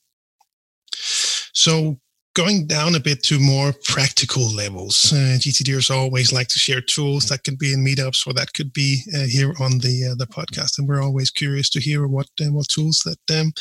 So 1.53 1.99
going 2.35 2.67
down 2.67 2.95
a 2.97 3.01
bit 3.01 3.23
to 3.23 3.39
more 3.39 3.73
practical 3.85 4.43
levels, 4.53 5.13
uh, 5.13 5.39
GTDers 5.39 5.91
always 5.91 6.33
like 6.33 6.49
to 6.49 6.59
share 6.59 6.81
tools 6.81 7.29
that 7.29 7.45
could 7.45 7.59
be 7.59 7.73
in 7.73 7.85
meetups 7.85 8.27
or 8.27 8.33
that 8.35 8.53
could 8.55 8.73
be 8.73 9.03
uh, 9.15 9.27
here 9.37 9.55
on 9.61 9.79
the 9.79 10.11
uh, 10.11 10.15
the 10.17 10.27
podcast, 10.27 10.79
and 10.79 10.89
we're 10.89 11.03
always 11.03 11.31
curious 11.31 11.71
to 11.71 11.81
hear 11.81 12.07
what 12.07 12.29
uh, 12.41 12.51
what 12.57 12.69
tools 12.69 13.03
that 13.05 13.39
um, 13.39 13.53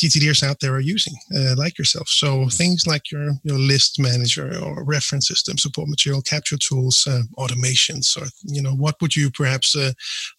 GTDers 0.00 0.42
out 0.42 0.58
there 0.60 0.74
are 0.74 0.90
using, 0.94 1.14
uh, 1.36 1.54
like 1.56 1.78
yourself. 1.78 2.08
So 2.08 2.48
things 2.48 2.86
like 2.86 3.10
your 3.12 3.32
your 3.44 3.58
list 3.58 4.00
manager 4.00 4.48
or 4.58 4.84
reference 4.84 5.28
system, 5.28 5.58
support 5.58 5.88
material 5.88 6.22
capture 6.22 6.58
tools, 6.58 7.06
uh, 7.06 7.22
automations, 7.38 8.16
or 8.16 8.26
you 8.44 8.62
know, 8.62 8.74
what 8.74 8.96
would 9.00 9.14
you 9.14 9.30
perhaps 9.30 9.76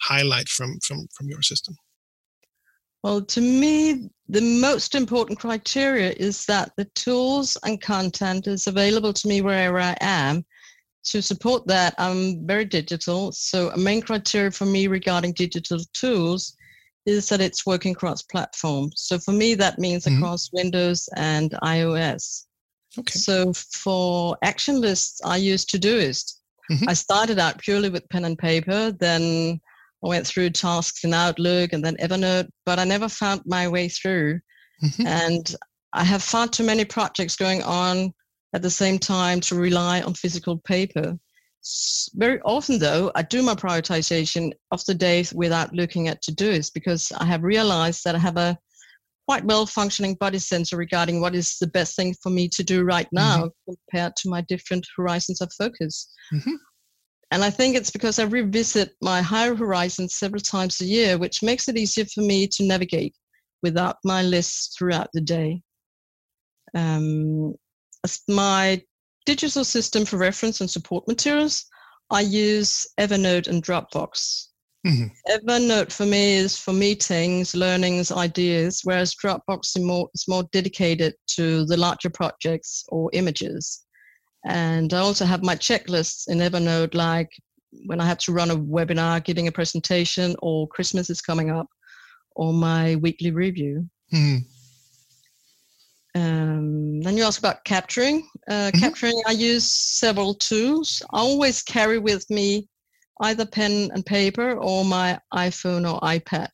highlight 0.02 0.50
from 0.50 0.80
from 0.86 1.08
from 1.16 1.28
your 1.28 1.42
system? 1.42 1.76
Well, 3.04 3.22
to 3.22 3.42
me, 3.42 4.10
the 4.30 4.42
most 4.42 4.96
important 4.96 5.40
criteria 5.40 6.12
is 6.12 6.46
that 6.46 6.72
the 6.78 6.86
tools 6.96 7.58
and 7.64 7.82
content 7.82 8.48
is 8.48 8.68
available 8.68 9.12
to 9.14 9.28
me 9.28 9.42
wherever 9.42 9.80
I 9.80 9.96
am. 10.00 10.46
To 11.08 11.22
support 11.22 11.68
that, 11.68 11.94
I'm 11.98 12.48
very 12.48 12.64
digital. 12.64 13.34
So 13.34 13.70
a 13.72 13.78
main 13.78 14.02
criteria 14.02 14.52
for 14.52 14.66
me 14.66 14.88
regarding 14.88 15.34
digital 15.34 15.80
tools 15.94 16.56
is 17.06 17.28
that 17.28 17.42
it's 17.42 17.66
working 17.66 17.94
cross 17.94 18.22
platform. 18.22 18.90
So 18.96 19.20
for 19.20 19.34
me, 19.34 19.54
that 19.56 19.80
means 19.80 20.06
mm-hmm. 20.06 20.24
across 20.24 20.50
Windows 20.54 21.10
and 21.18 21.52
iOS. 21.62 22.46
Okay. 22.98 23.20
So 23.20 23.52
for 23.54 24.38
action 24.44 24.80
lists, 24.80 25.20
I 25.26 25.38
use 25.38 25.66
Todoist. 25.66 26.40
Mm-hmm. 26.72 26.88
I 26.88 26.94
started 26.94 27.40
out 27.40 27.58
purely 27.58 27.90
with 27.90 28.08
pen 28.08 28.24
and 28.24 28.38
paper, 28.38 28.92
then 28.92 29.60
I 30.04 30.08
went 30.08 30.28
through 30.28 30.50
tasks 30.52 31.04
in 31.04 31.14
Outlook 31.14 31.74
and 31.74 31.84
then 31.84 31.98
Evernote, 31.98 32.50
but 32.66 32.80
I 32.80 32.84
never 32.84 33.08
found 33.08 33.42
my 33.46 33.68
way 33.68 33.88
through. 33.88 34.40
Mm-hmm. 34.84 35.08
And 35.08 35.56
I 35.94 36.04
have 36.04 36.24
far 36.24 36.48
too 36.48 36.64
many 36.64 36.86
projects 36.86 37.36
going 37.36 37.64
on 37.64 38.14
at 38.54 38.62
the 38.62 38.70
same 38.70 39.00
time 39.00 39.40
to 39.42 39.56
rely 39.56 40.02
on 40.02 40.14
physical 40.14 40.58
paper. 40.60 41.18
Very 42.16 42.42
often, 42.42 42.80
though, 42.80 43.12
I 43.16 43.22
do 43.22 43.42
my 43.42 43.56
prioritization 43.56 44.52
of 44.72 44.84
the 44.86 44.94
day 44.94 45.26
without 45.34 45.74
looking 45.74 46.10
at 46.10 46.22
to 46.24 46.36
do's 46.36 46.70
because 46.70 47.12
I 47.14 47.26
have 47.26 47.44
realized 47.44 48.04
that 48.04 48.16
I 48.16 48.20
have 48.20 48.38
a 48.38 48.58
quite 49.26 49.46
well 49.46 49.66
functioning 49.66 50.16
body 50.16 50.40
sensor 50.40 50.76
regarding 50.76 51.22
what 51.22 51.34
is 51.34 51.58
the 51.60 51.68
best 51.68 51.96
thing 51.96 52.14
for 52.22 52.30
me 52.30 52.50
to 52.50 52.64
do 52.64 52.84
right 52.84 53.08
now 53.14 53.46
mm-hmm. 53.46 53.74
compared 53.74 54.16
to 54.18 54.30
my 54.30 54.42
different 54.42 54.86
horizons 54.98 55.40
of 55.40 55.52
focus. 55.58 56.12
Mm-hmm. 56.34 56.56
And 57.32 57.44
I 57.44 57.50
think 57.50 57.76
it's 57.76 57.92
because 57.92 58.20
I 58.20 58.26
revisit 58.26 58.92
my 59.02 59.22
higher 59.22 59.56
horizons 59.56 60.16
several 60.16 60.42
times 60.42 60.82
a 60.82 60.86
year, 60.86 61.18
which 61.18 61.42
makes 61.42 61.68
it 61.68 61.78
easier 61.78 62.06
for 62.06 62.22
me 62.22 62.48
to 62.48 62.64
navigate 62.64 63.16
without 63.64 63.98
my 64.04 64.22
lists 64.22 64.76
throughout 64.78 65.10
the 65.14 65.22
day. 65.22 65.62
Um, 66.76 67.56
as 68.04 68.22
my 68.28 68.82
digital 69.26 69.64
system 69.64 70.06
for 70.06 70.18
reference 70.18 70.62
and 70.62 70.70
support 70.70 71.08
materials, 71.08 71.66
I 72.12 72.22
use 72.22 72.86
Evernote 73.00 73.48
and 73.48 73.64
Dropbox. 73.64 74.48
Mm-hmm. 74.86 75.08
Evernote 75.32 75.92
for 75.94 76.06
me 76.06 76.34
is 76.34 76.58
for 76.58 76.74
meetings, 76.74 77.56
learnings, 77.56 78.12
ideas, 78.12 78.82
whereas 78.84 79.16
Dropbox 79.16 79.78
is 79.78 79.82
more, 79.82 80.10
is 80.14 80.28
more 80.28 80.44
dedicated 80.52 81.16
to 81.28 81.66
the 81.66 81.78
larger 81.78 82.10
projects 82.10 82.84
or 82.90 83.10
images. 83.14 83.83
And 84.46 84.94
I 84.94 85.00
also 85.00 85.26
have 85.26 85.44
my 85.44 85.56
checklists 85.56 86.28
in 86.28 86.40
Evernote, 86.40 86.94
like 86.94 87.32
when 87.86 88.00
I 88.00 88.06
have 88.06 88.18
to 88.20 88.34
run 88.34 88.52
a 88.52 88.56
webinar, 88.56 89.24
giving 89.24 89.48
a 89.48 89.52
presentation, 89.52 90.36
or 90.40 90.68
Christmas 90.68 91.10
is 91.10 91.22
coming 91.22 91.50
up, 91.50 91.68
or 92.36 92.54
my 92.54 92.96
weekly 92.98 93.32
review. 93.32 93.90
Mm. 94.14 94.42
Um, 96.16 97.02
then 97.02 97.18
you 97.18 97.24
ask 97.24 97.40
about 97.40 97.64
capturing. 97.64 98.28
Uh, 98.48 98.54
mm-hmm. 98.54 98.80
Capturing, 98.80 99.22
I 99.28 99.32
use 99.32 99.70
several 99.70 100.36
tools. 100.36 101.02
I 101.12 101.20
always 101.20 101.64
carry 101.64 101.98
with 101.98 102.30
me 102.30 102.68
either 103.22 103.46
pen 103.46 103.90
and 103.94 104.06
paper 104.06 104.54
or 104.54 104.84
my 104.84 105.20
iPhone 105.34 105.92
or 105.92 106.00
iPad. 106.02 106.50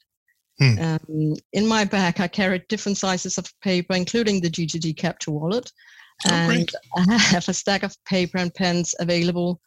Mm. 0.61 0.81
Um, 0.81 1.35
in 1.53 1.67
my 1.67 1.85
bag, 1.85 2.19
I 2.19 2.27
carry 2.27 2.63
different 2.67 2.97
sizes 2.97 3.37
of 3.37 3.51
paper, 3.61 3.95
including 3.95 4.41
the 4.41 4.49
GTD 4.49 4.97
Capture 4.97 5.31
wallet. 5.31 5.71
Oh, 6.27 6.31
and 6.31 6.69
I 6.97 7.17
have 7.17 7.47
a 7.47 7.53
stack 7.53 7.83
of 7.83 7.95
paper 8.05 8.37
and 8.37 8.53
pens 8.53 8.93
available 8.99 9.61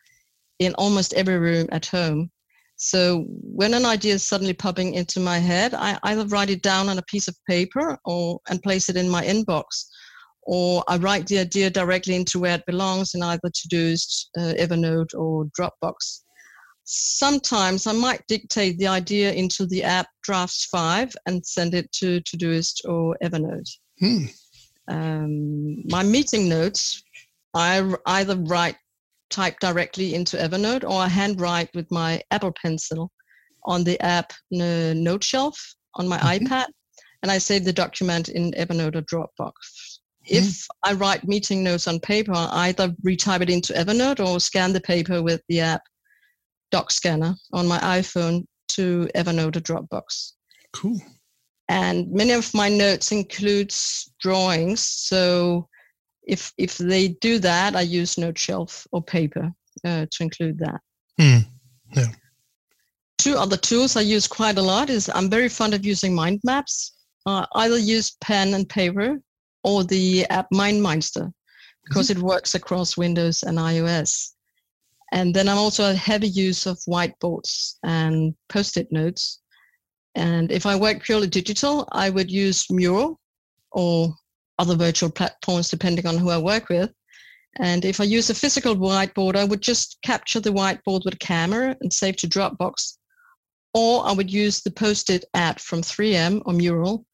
in 0.59 0.75
almost 0.75 1.15
every 1.15 1.39
room 1.39 1.69
at 1.73 1.87
home. 1.87 2.31
So 2.77 3.25
when 3.29 3.75
an 3.75 3.85
idea 3.85 4.15
is 4.15 4.27
suddenly 4.27 4.55
popping 4.55 4.95
into 4.95 5.21
my 5.21 5.39
head, 5.39 5.73
I 5.73 5.99
either 6.03 6.27
write 6.27 6.51
it 6.51 6.63
down 6.63 6.89
on 6.89 6.99
a 6.99 7.03
piece 7.03 7.29
of 7.29 7.37
paper 7.49 7.97
or 8.05 8.41
and 8.49 8.63
place 8.63 8.89
it 8.89 8.97
in 8.97 9.09
my 9.09 9.25
inbox, 9.25 9.87
or 10.43 10.83
I 10.89 10.97
write 10.97 11.27
the 11.27 11.39
idea 11.39 11.71
directly 11.71 12.17
into 12.17 12.41
where 12.41 12.57
it 12.57 12.67
belongs 12.67 13.15
in 13.15 13.23
either 13.23 13.41
Todoist, 13.49 14.27
uh, 14.37 14.55
Evernote, 14.59 15.15
or 15.15 15.47
Dropbox. 15.59 16.23
Sometimes 16.85 17.87
I 17.87 17.93
might 17.93 18.27
dictate 18.27 18.79
the 18.79 18.89
idea 18.89 19.33
into 19.33 19.67
the 19.67 19.85
app 19.85 20.09
Drafts 20.25 20.65
5 20.65 21.15
and 21.27 21.47
send 21.47 21.75
it 21.75 21.91
to 21.93 22.21
Todoist 22.23 22.85
or 22.85 23.17
Evernote. 23.23 23.71
Hmm 24.01 24.25
um, 24.89 25.87
my 25.89 26.03
meeting 26.03 26.49
notes, 26.49 27.03
I 27.55 27.95
either 28.07 28.37
write 28.37 28.77
type 29.31 29.59
directly 29.61 30.15
into 30.15 30.37
Evernote 30.37 30.85
or 30.85 31.01
I 31.01 31.09
handwrite 31.09 31.71
with 31.75 31.91
my 31.91 32.21
Apple 32.31 32.53
Pencil 32.61 33.11
on 33.65 33.85
the 33.85 34.01
app 34.01 34.33
uh, 34.55 34.93
Noteshelf 34.95 35.57
on 35.95 36.09
my 36.09 36.19
mm-hmm. 36.19 36.47
iPad, 36.47 36.67
and 37.23 37.31
I 37.31 37.39
save 37.39 37.65
the 37.65 37.73
document 37.73 38.29
in 38.29 38.53
Evernote 38.53 38.97
or 38.97 39.03
Dropbox. 39.03 39.53
Mm-hmm. 39.53 40.37
If 40.37 40.67
I 40.85 40.93
write 40.95 41.27
meeting 41.27 41.63
notes 41.63 41.89
on 41.89 42.01
paper, 42.01 42.33
I 42.35 42.69
either 42.69 42.95
retype 43.07 43.41
it 43.41 43.51
into 43.51 43.73
Evernote 43.73 44.25
or 44.25 44.41
scan 44.41 44.73
the 44.73 44.81
paper 44.81 45.23
with 45.23 45.43
the 45.49 45.61
app 45.61 45.83
Doc 46.71 46.91
Scanner 46.91 47.35
on 47.53 47.67
my 47.67 47.79
iPhone 47.79 48.45
to 48.69 49.09
Evernote 49.15 49.57
or 49.57 49.61
Dropbox. 49.61 50.33
Cool 50.73 51.01
and 51.69 52.11
many 52.11 52.33
of 52.33 52.53
my 52.55 52.69
notes 52.69 53.13
includes 53.13 54.13
drawings 54.21 54.81
so 54.81 55.69
if 56.25 56.53
if 56.59 56.79
they 56.79 57.09
do 57.09 57.39
that 57.39 57.77
i 57.77 57.81
use 57.81 58.17
Noteshelf 58.17 58.87
or 58.93 59.03
paper 59.03 59.53
uh, 59.85 60.07
to 60.11 60.23
include 60.23 60.59
that 60.59 60.81
mm. 61.21 61.45
yeah. 61.95 62.07
two 63.19 63.37
other 63.37 63.57
tools 63.57 63.97
i 63.97 64.01
use 64.01 64.27
quite 64.27 64.59
a 64.59 64.63
lot 64.63 64.91
is 64.91 65.11
i'm 65.15 65.31
very 65.31 65.49
fond 65.49 65.75
of 65.75 65.85
using 65.85 66.15
mind 66.15 66.41
maps 66.45 66.95
uh, 67.27 67.47
either 67.55 67.79
use 67.79 68.17
pen 68.21 68.55
and 68.55 68.69
paper 68.69 69.21
or 69.65 69.85
the 69.85 70.27
app 70.31 70.49
mindminder 70.53 71.33
because 71.85 72.09
mm-hmm. 72.09 72.21
it 72.21 72.25
works 72.25 72.55
across 72.55 72.97
windows 72.97 73.43
and 73.43 73.59
ios 73.59 74.33
and 75.13 75.35
then 75.35 75.49
i'm 75.49 75.59
also 75.59 75.91
a 75.91 75.95
heavy 75.95 76.29
use 76.29 76.67
of 76.67 76.79
whiteboards 76.89 77.75
and 77.85 78.35
post-it 78.49 78.89
notes 78.91 79.42
and 80.15 80.53
if 80.53 80.67
I 80.67 80.77
work 80.77 81.03
purely 81.03 81.27
digital, 81.27 81.89
I 81.93 82.11
would 82.11 82.31
use 82.31 82.71
Mural 82.71 83.19
or 83.71 84.15
other 84.59 84.77
virtual 84.77 85.11
platforms, 85.11 85.69
depending 85.69 86.07
on 86.07 86.19
who 86.19 86.31
I 86.31 86.39
work 86.39 86.69
with. 86.69 86.93
And 87.59 87.85
if 87.85 88.01
I 88.01 88.05
use 88.05 88.31
a 88.31 88.35
physical 88.35 88.75
whiteboard, 88.75 89.37
I 89.37 89.45
would 89.45 89.61
just 89.61 89.99
capture 90.03 90.41
the 90.41 90.53
whiteboard 90.53 91.05
with 91.05 91.15
a 91.15 91.19
camera 91.19 91.77
and 91.81 91.93
save 91.93 92.17
to 92.17 92.29
Dropbox. 92.29 92.97
Or 93.75 94.07
I 94.07 94.13
would 94.13 94.31
use 94.31 94.61
the 94.61 94.71
Post-it 94.71 95.25
app 95.35 95.61
from 95.61 95.83
3M 95.83 96.43
or 96.45 96.53
Mural 96.53 97.07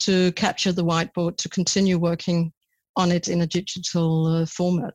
to 0.00 0.32
capture 0.32 0.72
the 0.72 0.84
whiteboard 0.84 1.36
to 1.38 1.48
continue 1.48 1.98
working 1.98 2.52
on 2.96 3.10
it 3.10 3.28
in 3.28 3.42
a 3.42 3.46
digital 3.46 4.26
uh, 4.26 4.46
format. 4.46 4.94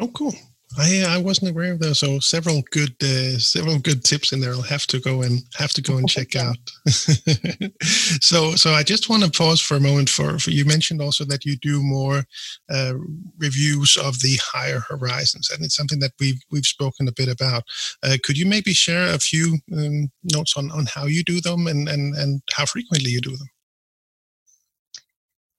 Oh, 0.00 0.08
cool. 0.08 0.34
I 0.78 1.04
I 1.08 1.18
wasn't 1.18 1.50
aware 1.50 1.72
of 1.72 1.78
those. 1.78 2.00
So 2.00 2.18
several 2.18 2.62
good 2.70 2.94
uh, 3.02 3.38
several 3.38 3.78
good 3.78 4.04
tips 4.04 4.32
in 4.32 4.40
there. 4.40 4.52
I'll 4.52 4.62
have 4.62 4.86
to 4.88 5.00
go 5.00 5.22
and 5.22 5.42
have 5.54 5.70
to 5.74 5.82
go 5.82 5.96
and 5.96 6.08
check 6.08 6.34
out. 6.36 6.56
so 8.20 8.52
so 8.56 8.72
I 8.72 8.82
just 8.82 9.08
want 9.08 9.22
to 9.22 9.30
pause 9.30 9.60
for 9.60 9.76
a 9.76 9.80
moment. 9.80 10.10
For, 10.10 10.38
for 10.38 10.50
you 10.50 10.64
mentioned 10.64 11.00
also 11.00 11.24
that 11.26 11.44
you 11.44 11.56
do 11.56 11.82
more 11.82 12.24
uh, 12.70 12.94
reviews 13.38 13.96
of 13.96 14.20
the 14.20 14.38
higher 14.42 14.80
horizons, 14.80 15.50
and 15.50 15.64
it's 15.64 15.76
something 15.76 16.00
that 16.00 16.12
we've 16.20 16.40
we've 16.50 16.66
spoken 16.66 17.08
a 17.08 17.12
bit 17.12 17.28
about. 17.28 17.62
Uh, 18.02 18.16
could 18.24 18.36
you 18.36 18.46
maybe 18.46 18.72
share 18.72 19.14
a 19.14 19.18
few 19.18 19.58
um, 19.72 20.10
notes 20.34 20.54
on 20.56 20.70
on 20.72 20.86
how 20.86 21.06
you 21.06 21.22
do 21.22 21.40
them 21.40 21.66
and 21.66 21.88
and 21.88 22.14
and 22.16 22.42
how 22.52 22.66
frequently 22.66 23.10
you 23.10 23.20
do 23.20 23.36
them? 23.36 23.48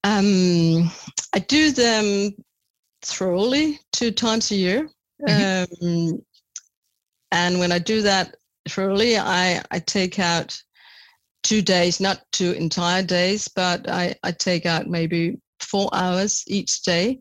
Um, 0.03 0.91
I 1.33 1.39
do 1.39 1.71
them 1.71 2.35
thoroughly 3.01 3.79
two 3.91 4.11
times 4.11 4.51
a 4.51 4.55
year. 4.55 4.89
Mm-hmm. 5.25 5.85
Um, 5.85 6.21
and 7.31 7.59
when 7.59 7.71
I 7.71 7.79
do 7.79 8.01
that 8.01 8.35
thoroughly, 8.69 9.17
I, 9.17 9.61
I 9.71 9.79
take 9.79 10.19
out 10.19 10.57
two 11.43 11.61
days, 11.61 11.99
not 11.99 12.21
two 12.31 12.51
entire 12.51 13.03
days, 13.03 13.47
but 13.47 13.89
I, 13.89 14.15
I 14.23 14.31
take 14.31 14.65
out 14.65 14.87
maybe 14.87 15.37
four 15.59 15.89
hours 15.93 16.43
each 16.47 16.83
day. 16.83 17.19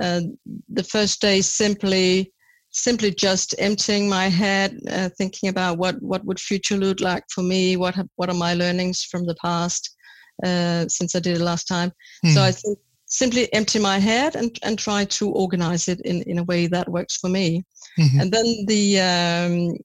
Uh, 0.00 0.20
the 0.68 0.84
first 0.84 1.20
day 1.20 1.40
simply 1.40 2.32
simply 2.70 3.10
just 3.10 3.54
emptying 3.58 4.08
my 4.08 4.28
head, 4.28 4.78
uh, 4.90 5.08
thinking 5.16 5.48
about 5.48 5.78
what, 5.78 6.00
what 6.02 6.24
would 6.24 6.38
future 6.38 6.76
look 6.76 7.00
like 7.00 7.24
for 7.30 7.42
me, 7.42 7.76
what 7.76 7.94
have, 7.94 8.08
what 8.16 8.28
are 8.28 8.34
my 8.34 8.54
learnings 8.54 9.02
from 9.04 9.26
the 9.26 9.34
past 9.36 9.96
uh, 10.44 10.86
since 10.88 11.14
I 11.14 11.20
did 11.20 11.38
it 11.38 11.42
last 11.42 11.64
time. 11.64 11.90
Mm. 12.24 12.34
So 12.34 12.42
I 12.42 12.52
think 12.52 12.78
simply 13.08 13.52
empty 13.52 13.78
my 13.78 13.98
head 13.98 14.36
and, 14.36 14.56
and 14.62 14.78
try 14.78 15.04
to 15.04 15.30
organize 15.30 15.88
it 15.88 16.00
in, 16.02 16.22
in 16.22 16.38
a 16.38 16.44
way 16.44 16.66
that 16.66 16.88
works 16.88 17.16
for 17.16 17.28
me. 17.28 17.64
Mhm. 17.98 18.20
And 18.20 18.32
then 18.32 18.64
the 18.66 19.00
um, 19.00 19.76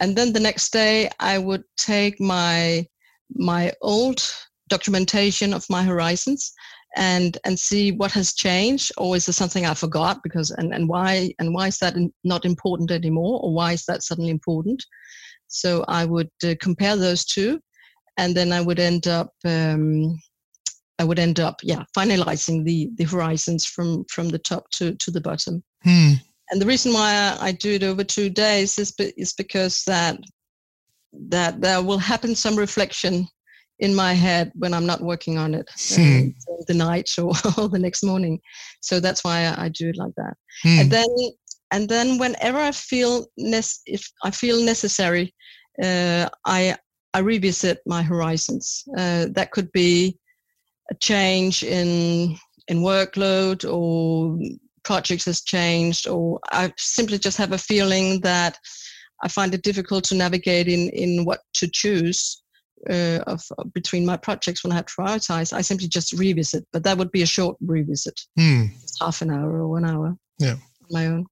and 0.00 0.16
then 0.16 0.32
the 0.32 0.40
next 0.40 0.72
day 0.72 1.10
I 1.20 1.38
would 1.38 1.64
take 1.76 2.20
my 2.20 2.86
my 3.34 3.72
old 3.80 4.22
documentation 4.68 5.54
of 5.54 5.64
my 5.68 5.82
horizons 5.82 6.52
and 6.96 7.38
and 7.44 7.58
see 7.58 7.92
what 7.92 8.12
has 8.12 8.34
changed 8.34 8.92
or 8.98 9.16
is 9.16 9.26
there 9.26 9.32
something 9.32 9.66
I 9.66 9.74
forgot 9.74 10.20
because 10.22 10.50
and, 10.50 10.72
and 10.74 10.88
why 10.88 11.34
and 11.38 11.52
why 11.54 11.68
is 11.68 11.78
that 11.78 11.94
not 12.22 12.44
important 12.44 12.90
anymore 12.90 13.40
or 13.42 13.52
why 13.52 13.72
is 13.72 13.84
that 13.86 14.02
suddenly 14.02 14.30
important? 14.30 14.84
So 15.48 15.84
I 15.88 16.04
would 16.04 16.30
uh, 16.44 16.54
compare 16.60 16.96
those 16.96 17.24
two, 17.24 17.60
and 18.16 18.36
then 18.36 18.52
I 18.52 18.60
would 18.60 18.80
end 18.80 19.06
up 19.06 19.30
um, 19.44 20.18
I 20.98 21.04
would 21.04 21.18
end 21.18 21.40
up 21.40 21.60
yeah 21.62 21.84
finalizing 21.96 22.64
the 22.64 22.90
the 22.96 23.04
horizons 23.04 23.64
from 23.64 24.04
from 24.10 24.28
the 24.28 24.38
top 24.38 24.70
to 24.70 24.94
to 24.94 25.10
the 25.10 25.20
bottom. 25.20 25.62
Hmm. 25.82 26.12
And 26.50 26.60
the 26.60 26.66
reason 26.66 26.92
why 26.92 27.12
I, 27.40 27.48
I 27.48 27.52
do 27.52 27.72
it 27.72 27.82
over 27.82 28.04
two 28.04 28.28
days 28.30 28.78
is 28.78 28.92
be, 28.92 29.12
is 29.16 29.32
because 29.32 29.82
that 29.86 30.18
that 31.30 31.60
there 31.60 31.82
will 31.82 31.98
happen 31.98 32.34
some 32.34 32.56
reflection 32.56 33.26
in 33.80 33.94
my 33.94 34.12
head 34.12 34.52
when 34.54 34.72
I'm 34.72 34.86
not 34.86 35.00
working 35.00 35.36
on 35.38 35.54
it 35.54 35.68
uh, 35.90 35.96
Hmm. 35.96 36.28
during 36.46 36.64
the 36.68 36.74
night 36.74 37.10
or, 37.18 37.32
or 37.58 37.68
the 37.68 37.78
next 37.78 38.02
morning. 38.04 38.40
So 38.80 39.00
that's 39.00 39.24
why 39.24 39.46
I, 39.46 39.64
I 39.64 39.68
do 39.68 39.88
it 39.88 39.96
like 39.96 40.14
that 40.16 40.34
Hmm. 40.62 40.78
and 40.80 40.90
then 40.90 41.08
and 41.70 41.88
then 41.88 42.18
whenever 42.18 42.58
I 42.58 42.70
feel 42.70 43.26
nec- 43.36 43.82
if 43.86 44.08
I 44.22 44.30
feel 44.30 44.62
necessary, 44.62 45.34
uh, 45.82 46.28
I 46.46 46.76
I 47.14 47.18
revisit 47.18 47.78
my 47.86 48.02
horizons. 48.02 48.84
Uh, 48.96 49.26
that 49.32 49.50
could 49.50 49.70
be 49.72 50.18
a 50.90 50.94
change 50.96 51.62
in 51.62 52.36
in 52.68 52.78
workload 52.80 53.64
or 53.70 54.38
projects 54.84 55.24
has 55.26 55.42
changed, 55.42 56.06
or 56.08 56.40
I 56.52 56.72
simply 56.78 57.18
just 57.18 57.36
have 57.38 57.52
a 57.52 57.58
feeling 57.58 58.20
that 58.20 58.58
I 59.22 59.28
find 59.28 59.54
it 59.54 59.62
difficult 59.62 60.04
to 60.04 60.14
navigate 60.14 60.68
in 60.68 60.88
in 60.90 61.24
what 61.24 61.40
to 61.54 61.68
choose. 61.68 62.40
Uh, 62.90 63.18
of 63.26 63.40
between 63.72 64.04
my 64.04 64.14
projects 64.14 64.62
when 64.62 64.70
I 64.70 64.74
have 64.76 64.84
to 64.84 64.92
prioritize, 64.92 65.54
I 65.54 65.62
simply 65.62 65.88
just 65.88 66.12
revisit, 66.12 66.66
but 66.70 66.84
that 66.84 66.98
would 66.98 67.10
be 67.12 67.22
a 67.22 67.26
short 67.26 67.56
revisit, 67.62 68.20
Hmm. 68.36 68.64
half 69.00 69.22
an 69.22 69.30
hour 69.30 69.50
or 69.62 69.68
one 69.68 69.86
hour. 69.86 70.18
Yeah. 70.38 70.52
on 70.52 70.88
my 70.90 71.06
own. 71.06 71.24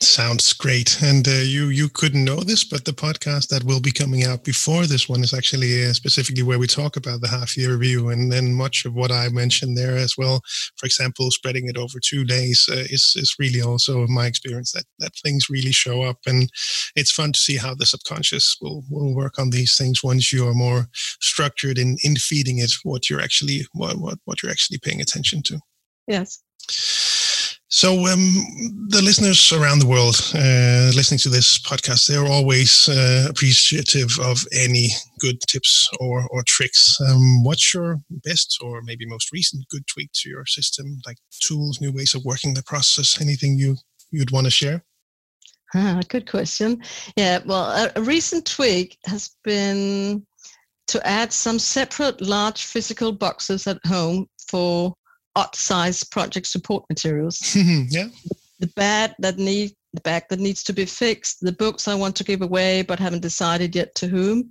Sounds 0.00 0.52
great. 0.54 1.02
And 1.02 1.28
uh, 1.28 1.42
you 1.44 1.66
you 1.66 1.88
couldn't 1.88 2.24
know 2.24 2.40
this, 2.40 2.64
but 2.64 2.84
the 2.84 2.92
podcast 2.92 3.48
that 3.48 3.64
will 3.64 3.80
be 3.80 3.92
coming 3.92 4.24
out 4.24 4.42
before 4.42 4.86
this 4.86 5.08
one 5.08 5.22
is 5.22 5.34
actually 5.34 5.84
uh, 5.84 5.92
specifically 5.92 6.42
where 6.42 6.58
we 6.58 6.66
talk 6.66 6.96
about 6.96 7.20
the 7.20 7.28
half 7.28 7.56
year 7.56 7.72
review, 7.72 8.08
and 8.08 8.32
then 8.32 8.54
much 8.54 8.84
of 8.86 8.94
what 8.94 9.12
I 9.12 9.28
mentioned 9.28 9.76
there 9.76 9.96
as 9.96 10.16
well. 10.16 10.40
For 10.76 10.86
example, 10.86 11.30
spreading 11.30 11.68
it 11.68 11.76
over 11.76 11.98
two 12.00 12.24
days 12.24 12.66
uh, 12.70 12.86
is 12.88 13.12
is 13.16 13.36
really 13.38 13.60
also 13.60 14.06
my 14.06 14.26
experience 14.26 14.72
that 14.72 14.84
that 15.00 15.14
things 15.22 15.50
really 15.50 15.72
show 15.72 16.02
up, 16.02 16.18
and 16.26 16.50
it's 16.96 17.12
fun 17.12 17.32
to 17.32 17.38
see 17.38 17.56
how 17.56 17.74
the 17.74 17.86
subconscious 17.86 18.56
will 18.62 18.84
will 18.90 19.14
work 19.14 19.38
on 19.38 19.50
these 19.50 19.76
things 19.76 20.02
once 20.02 20.32
you 20.32 20.48
are 20.48 20.54
more 20.54 20.86
structured 21.20 21.76
in 21.78 21.98
in 22.02 22.16
feeding 22.16 22.58
it 22.58 22.72
what 22.84 23.10
you're 23.10 23.20
actually 23.20 23.66
what 23.72 23.98
what, 23.98 24.18
what 24.24 24.42
you're 24.42 24.52
actually 24.52 24.78
paying 24.78 25.00
attention 25.00 25.42
to. 25.42 25.58
Yes. 26.06 26.42
So, 27.70 28.06
um, 28.06 28.32
the 28.88 29.02
listeners 29.02 29.52
around 29.52 29.80
the 29.80 29.86
world 29.86 30.16
uh, 30.34 30.90
listening 30.96 31.18
to 31.18 31.28
this 31.28 31.58
podcast, 31.58 32.06
they're 32.06 32.24
always 32.24 32.88
uh, 32.88 33.26
appreciative 33.28 34.18
of 34.22 34.42
any 34.52 34.88
good 35.18 35.38
tips 35.42 35.86
or, 36.00 36.26
or 36.30 36.42
tricks. 36.44 36.98
Um, 37.06 37.44
what's 37.44 37.74
your 37.74 37.98
best 38.24 38.58
or 38.62 38.80
maybe 38.80 39.04
most 39.04 39.32
recent 39.32 39.68
good 39.68 39.86
tweak 39.86 40.10
to 40.14 40.30
your 40.30 40.46
system, 40.46 40.98
like 41.06 41.18
tools, 41.42 41.78
new 41.78 41.92
ways 41.92 42.14
of 42.14 42.24
working 42.24 42.54
the 42.54 42.62
process? 42.62 43.20
Anything 43.20 43.58
you 43.58 43.76
you'd 44.10 44.30
want 44.30 44.46
to 44.46 44.50
share? 44.50 44.82
Ah, 45.74 46.00
good 46.08 46.26
question. 46.26 46.82
Yeah, 47.16 47.40
well, 47.44 47.64
a, 47.64 47.92
a 47.96 48.00
recent 48.00 48.46
tweak 48.46 48.96
has 49.04 49.36
been 49.44 50.26
to 50.86 51.06
add 51.06 51.34
some 51.34 51.58
separate 51.58 52.22
large 52.22 52.64
physical 52.64 53.12
boxes 53.12 53.66
at 53.66 53.78
home 53.84 54.26
for 54.48 54.94
odd 55.38 55.54
size 55.54 56.02
project 56.02 56.46
support 56.46 56.84
materials. 56.88 57.38
yeah. 57.56 58.08
The 58.58 58.66
bag 58.74 59.12
that 59.20 59.38
need 59.38 59.72
the 59.94 60.00
bag 60.02 60.24
that 60.28 60.40
needs 60.40 60.62
to 60.64 60.72
be 60.72 60.84
fixed, 60.84 61.40
the 61.40 61.52
books 61.52 61.88
I 61.88 61.94
want 61.94 62.14
to 62.16 62.24
give 62.24 62.42
away 62.42 62.82
but 62.82 62.98
haven't 62.98 63.22
decided 63.22 63.74
yet 63.74 63.94
to 63.96 64.08
whom. 64.08 64.50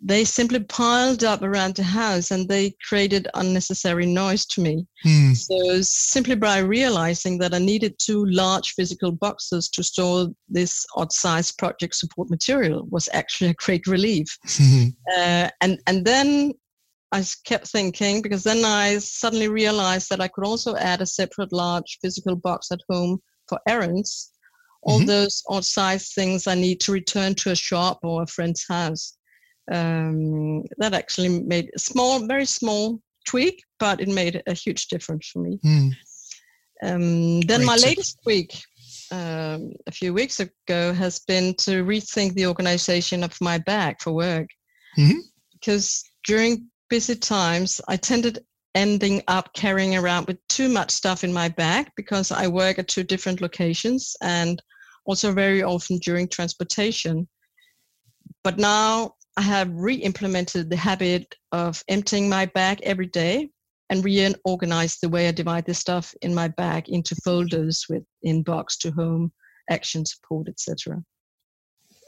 They 0.00 0.24
simply 0.24 0.60
piled 0.60 1.24
up 1.24 1.42
around 1.42 1.74
the 1.74 1.82
house 1.82 2.30
and 2.30 2.48
they 2.48 2.76
created 2.88 3.26
unnecessary 3.34 4.06
noise 4.06 4.46
to 4.46 4.60
me. 4.60 4.86
Hmm. 5.02 5.32
So 5.32 5.82
simply 5.82 6.36
by 6.36 6.58
realizing 6.58 7.36
that 7.38 7.52
I 7.52 7.58
needed 7.58 7.98
two 7.98 8.24
large 8.26 8.74
physical 8.74 9.10
boxes 9.10 9.68
to 9.70 9.82
store 9.82 10.28
this 10.48 10.86
odd 10.94 11.12
size 11.12 11.50
project 11.50 11.96
support 11.96 12.30
material 12.30 12.86
was 12.90 13.08
actually 13.12 13.50
a 13.50 13.54
great 13.54 13.86
relief. 13.86 14.28
Uh, 15.16 15.48
and 15.62 15.80
and 15.86 16.04
then 16.04 16.52
I 17.12 17.24
kept 17.44 17.68
thinking 17.68 18.20
because 18.22 18.44
then 18.44 18.64
I 18.64 18.98
suddenly 18.98 19.48
realized 19.48 20.10
that 20.10 20.20
I 20.20 20.28
could 20.28 20.44
also 20.44 20.76
add 20.76 21.00
a 21.00 21.06
separate 21.06 21.52
large 21.52 21.98
physical 22.02 22.36
box 22.36 22.70
at 22.70 22.80
home 22.88 23.20
for 23.48 23.58
errands, 23.66 24.30
all 24.82 25.00
Mhm. 25.00 25.06
those 25.06 25.42
odd 25.48 25.64
size 25.64 26.12
things 26.12 26.46
I 26.46 26.54
need 26.54 26.80
to 26.80 26.92
return 26.92 27.34
to 27.36 27.50
a 27.50 27.56
shop 27.56 28.00
or 28.02 28.22
a 28.22 28.26
friend's 28.26 28.66
house. 28.68 29.16
Um, 29.70 30.62
that 30.78 30.94
actually 30.94 31.28
made 31.28 31.70
a 31.74 31.78
small, 31.78 32.26
very 32.26 32.46
small 32.46 33.00
tweak, 33.26 33.62
but 33.78 34.00
it 34.00 34.08
made 34.08 34.42
a 34.46 34.54
huge 34.54 34.88
difference 34.88 35.28
for 35.28 35.40
me. 35.40 35.58
Hmm. 35.62 35.88
Um, 36.82 37.40
then 37.42 37.60
Great 37.60 37.66
my 37.66 37.76
latest 37.76 38.18
tweak 38.22 38.62
um, 39.10 39.72
a 39.86 39.92
few 39.92 40.12
weeks 40.12 40.40
ago, 40.40 40.92
has 40.92 41.18
been 41.20 41.54
to 41.54 41.84
rethink 41.84 42.34
the 42.34 42.46
organization 42.46 43.24
of 43.24 43.34
my 43.40 43.58
bag 43.58 43.96
for 44.00 44.12
work. 44.12 44.48
Mhm. 44.96 45.20
Because 45.52 46.04
during 46.26 46.70
busy 46.88 47.16
times, 47.16 47.80
I 47.88 47.96
tended 47.96 48.40
ending 48.74 49.22
up 49.28 49.52
carrying 49.54 49.96
around 49.96 50.26
with 50.26 50.38
too 50.48 50.68
much 50.68 50.90
stuff 50.90 51.24
in 51.24 51.32
my 51.32 51.48
bag 51.48 51.90
because 51.96 52.30
I 52.30 52.46
work 52.46 52.78
at 52.78 52.88
two 52.88 53.02
different 53.02 53.40
locations 53.40 54.14
and 54.22 54.62
also 55.04 55.32
very 55.32 55.62
often 55.62 55.98
during 55.98 56.28
transportation. 56.28 57.28
But 58.44 58.58
now 58.58 59.14
I 59.36 59.42
have 59.42 59.70
re-implemented 59.72 60.70
the 60.70 60.76
habit 60.76 61.34
of 61.52 61.82
emptying 61.88 62.28
my 62.28 62.46
bag 62.46 62.80
every 62.82 63.06
day 63.06 63.50
and 63.90 64.04
reorganize 64.04 64.98
the 64.98 65.08
way 65.08 65.28
I 65.28 65.32
divide 65.32 65.64
the 65.64 65.74
stuff 65.74 66.14
in 66.22 66.34
my 66.34 66.48
bag 66.48 66.88
into 66.88 67.16
folders 67.24 67.86
with 67.88 68.04
inbox 68.24 68.76
to 68.80 68.90
home, 68.90 69.32
action 69.70 70.04
support, 70.04 70.48
etc. 70.48 71.02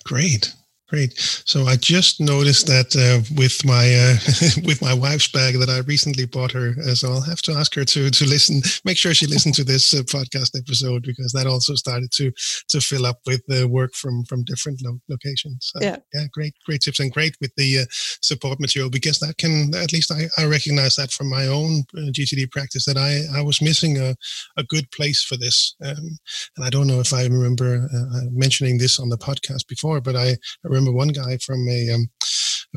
Great. 0.04 0.54
Great. 0.90 1.16
So 1.44 1.66
I 1.66 1.76
just 1.76 2.20
noticed 2.20 2.66
that 2.66 2.96
uh, 2.98 3.22
with 3.36 3.64
my 3.64 3.94
uh, 3.94 4.16
with 4.66 4.82
my 4.82 4.92
wife's 4.92 5.28
bag 5.28 5.54
that 5.60 5.68
I 5.68 5.78
recently 5.86 6.26
bought 6.26 6.50
her. 6.50 6.74
Uh, 6.84 6.96
so 6.96 7.12
I'll 7.12 7.20
have 7.20 7.42
to 7.42 7.52
ask 7.52 7.72
her 7.76 7.84
to 7.84 8.10
to 8.10 8.24
listen. 8.26 8.60
Make 8.84 8.98
sure 8.98 9.14
she 9.14 9.26
listened 9.28 9.54
to 9.54 9.62
this 9.64 9.94
uh, 9.94 10.02
podcast 10.02 10.58
episode 10.58 11.04
because 11.04 11.30
that 11.30 11.46
also 11.46 11.76
started 11.76 12.10
to 12.14 12.32
to 12.70 12.80
fill 12.80 13.06
up 13.06 13.20
with 13.24 13.42
uh, 13.52 13.68
work 13.68 13.94
from 13.94 14.24
from 14.24 14.42
different 14.42 14.82
lo- 14.82 14.98
locations. 15.08 15.70
So, 15.72 15.78
Yeah. 15.80 15.98
Yeah. 16.12 16.26
Great. 16.32 16.54
Great 16.66 16.80
tips 16.80 16.98
and 16.98 17.12
great 17.12 17.36
with 17.40 17.54
the 17.56 17.80
uh, 17.80 17.84
support 18.20 18.58
material 18.58 18.90
because 18.90 19.20
that 19.20 19.38
can 19.38 19.72
at 19.76 19.92
least 19.92 20.10
I, 20.10 20.28
I 20.42 20.46
recognize 20.46 20.96
that 20.96 21.12
from 21.12 21.30
my 21.30 21.46
own 21.46 21.84
uh, 21.96 22.10
GTD 22.10 22.50
practice 22.50 22.84
that 22.86 22.96
I 22.96 23.38
I 23.38 23.42
was 23.42 23.62
missing 23.62 23.96
a 23.96 24.16
a 24.56 24.64
good 24.64 24.90
place 24.90 25.22
for 25.22 25.36
this. 25.36 25.76
Um, 25.84 26.18
and 26.56 26.64
I 26.66 26.70
don't 26.70 26.88
know 26.88 26.98
if 26.98 27.12
I 27.14 27.22
remember 27.26 27.86
uh, 27.94 28.26
mentioning 28.32 28.78
this 28.78 28.98
on 28.98 29.08
the 29.08 29.18
podcast 29.18 29.68
before, 29.68 30.00
but 30.00 30.16
I 30.16 30.30
I 30.64 30.68
remember 30.80 30.96
one 30.96 31.08
guy 31.08 31.36
from 31.38 31.68
a 31.68 31.90
um, 31.90 32.08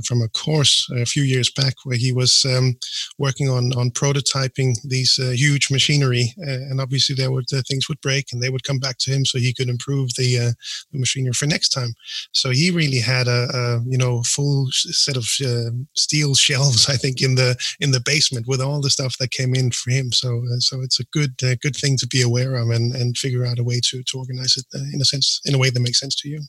from 0.05 0.21
a 0.21 0.29
course 0.29 0.89
a 0.95 1.05
few 1.05 1.21
years 1.21 1.51
back 1.51 1.75
where 1.83 1.97
he 1.97 2.11
was 2.11 2.45
um, 2.45 2.75
working 3.19 3.49
on 3.49 3.73
on 3.73 3.91
prototyping 3.91 4.75
these 4.83 5.19
uh, 5.21 5.29
huge 5.29 5.69
machinery, 5.69 6.33
uh, 6.41 6.61
and 6.69 6.81
obviously 6.81 7.15
there 7.15 7.31
would 7.31 7.45
uh, 7.53 7.61
things 7.67 7.87
would 7.87 8.01
break, 8.01 8.25
and 8.31 8.41
they 8.41 8.49
would 8.49 8.63
come 8.63 8.79
back 8.79 8.97
to 8.99 9.11
him 9.11 9.25
so 9.25 9.37
he 9.37 9.53
could 9.53 9.69
improve 9.69 10.09
the, 10.17 10.39
uh, 10.39 10.51
the 10.91 10.99
machinery 10.99 11.33
for 11.33 11.45
next 11.45 11.69
time. 11.69 11.93
So 12.31 12.49
he 12.49 12.71
really 12.71 12.99
had 12.99 13.27
a, 13.27 13.47
a 13.53 13.83
you 13.85 13.97
know 13.97 14.23
full 14.23 14.67
set 14.71 15.17
of 15.17 15.27
uh, 15.45 15.71
steel 15.95 16.35
shelves, 16.47 16.89
I 16.89 16.95
think, 16.95 17.21
in 17.21 17.35
the 17.35 17.55
in 17.79 17.91
the 17.91 18.01
basement 18.01 18.47
with 18.47 18.61
all 18.61 18.81
the 18.81 18.89
stuff 18.89 19.17
that 19.19 19.31
came 19.31 19.53
in 19.53 19.71
for 19.71 19.91
him. 19.91 20.11
So 20.11 20.43
uh, 20.51 20.59
so 20.59 20.81
it's 20.81 20.99
a 20.99 21.05
good 21.11 21.37
good 21.61 21.75
thing 21.75 21.97
to 21.97 22.07
be 22.07 22.21
aware 22.21 22.55
of 22.55 22.69
and 22.69 22.95
and 22.95 23.17
figure 23.17 23.45
out 23.45 23.59
a 23.59 23.63
way 23.63 23.79
to 23.89 24.03
to 24.03 24.17
organize 24.17 24.57
it 24.57 24.65
in 24.93 25.01
a 25.01 25.05
sense 25.05 25.39
in 25.45 25.53
a 25.53 25.59
way 25.59 25.69
that 25.69 25.79
makes 25.79 25.99
sense 25.99 26.15
to 26.21 26.29
you. 26.29 26.41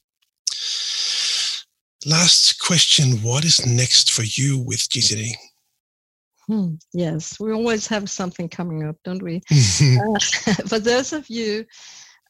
Last 2.07 2.59
question 2.59 3.23
What 3.23 3.47
is 3.47 3.65
next 3.65 4.13
for 4.13 4.25
you 4.25 4.59
with 4.59 4.81
GTD? 4.81 5.33
Hmm, 6.47 6.75
yes, 6.93 7.41
we 7.41 7.51
always 7.53 7.87
have 7.87 8.11
something 8.11 8.47
coming 8.47 8.85
up, 8.85 8.97
don't 9.05 9.23
we? 9.23 9.41
Uh, 9.51 10.19
for 10.69 10.79
those 10.79 11.15
of 11.15 11.29
you 11.31 11.65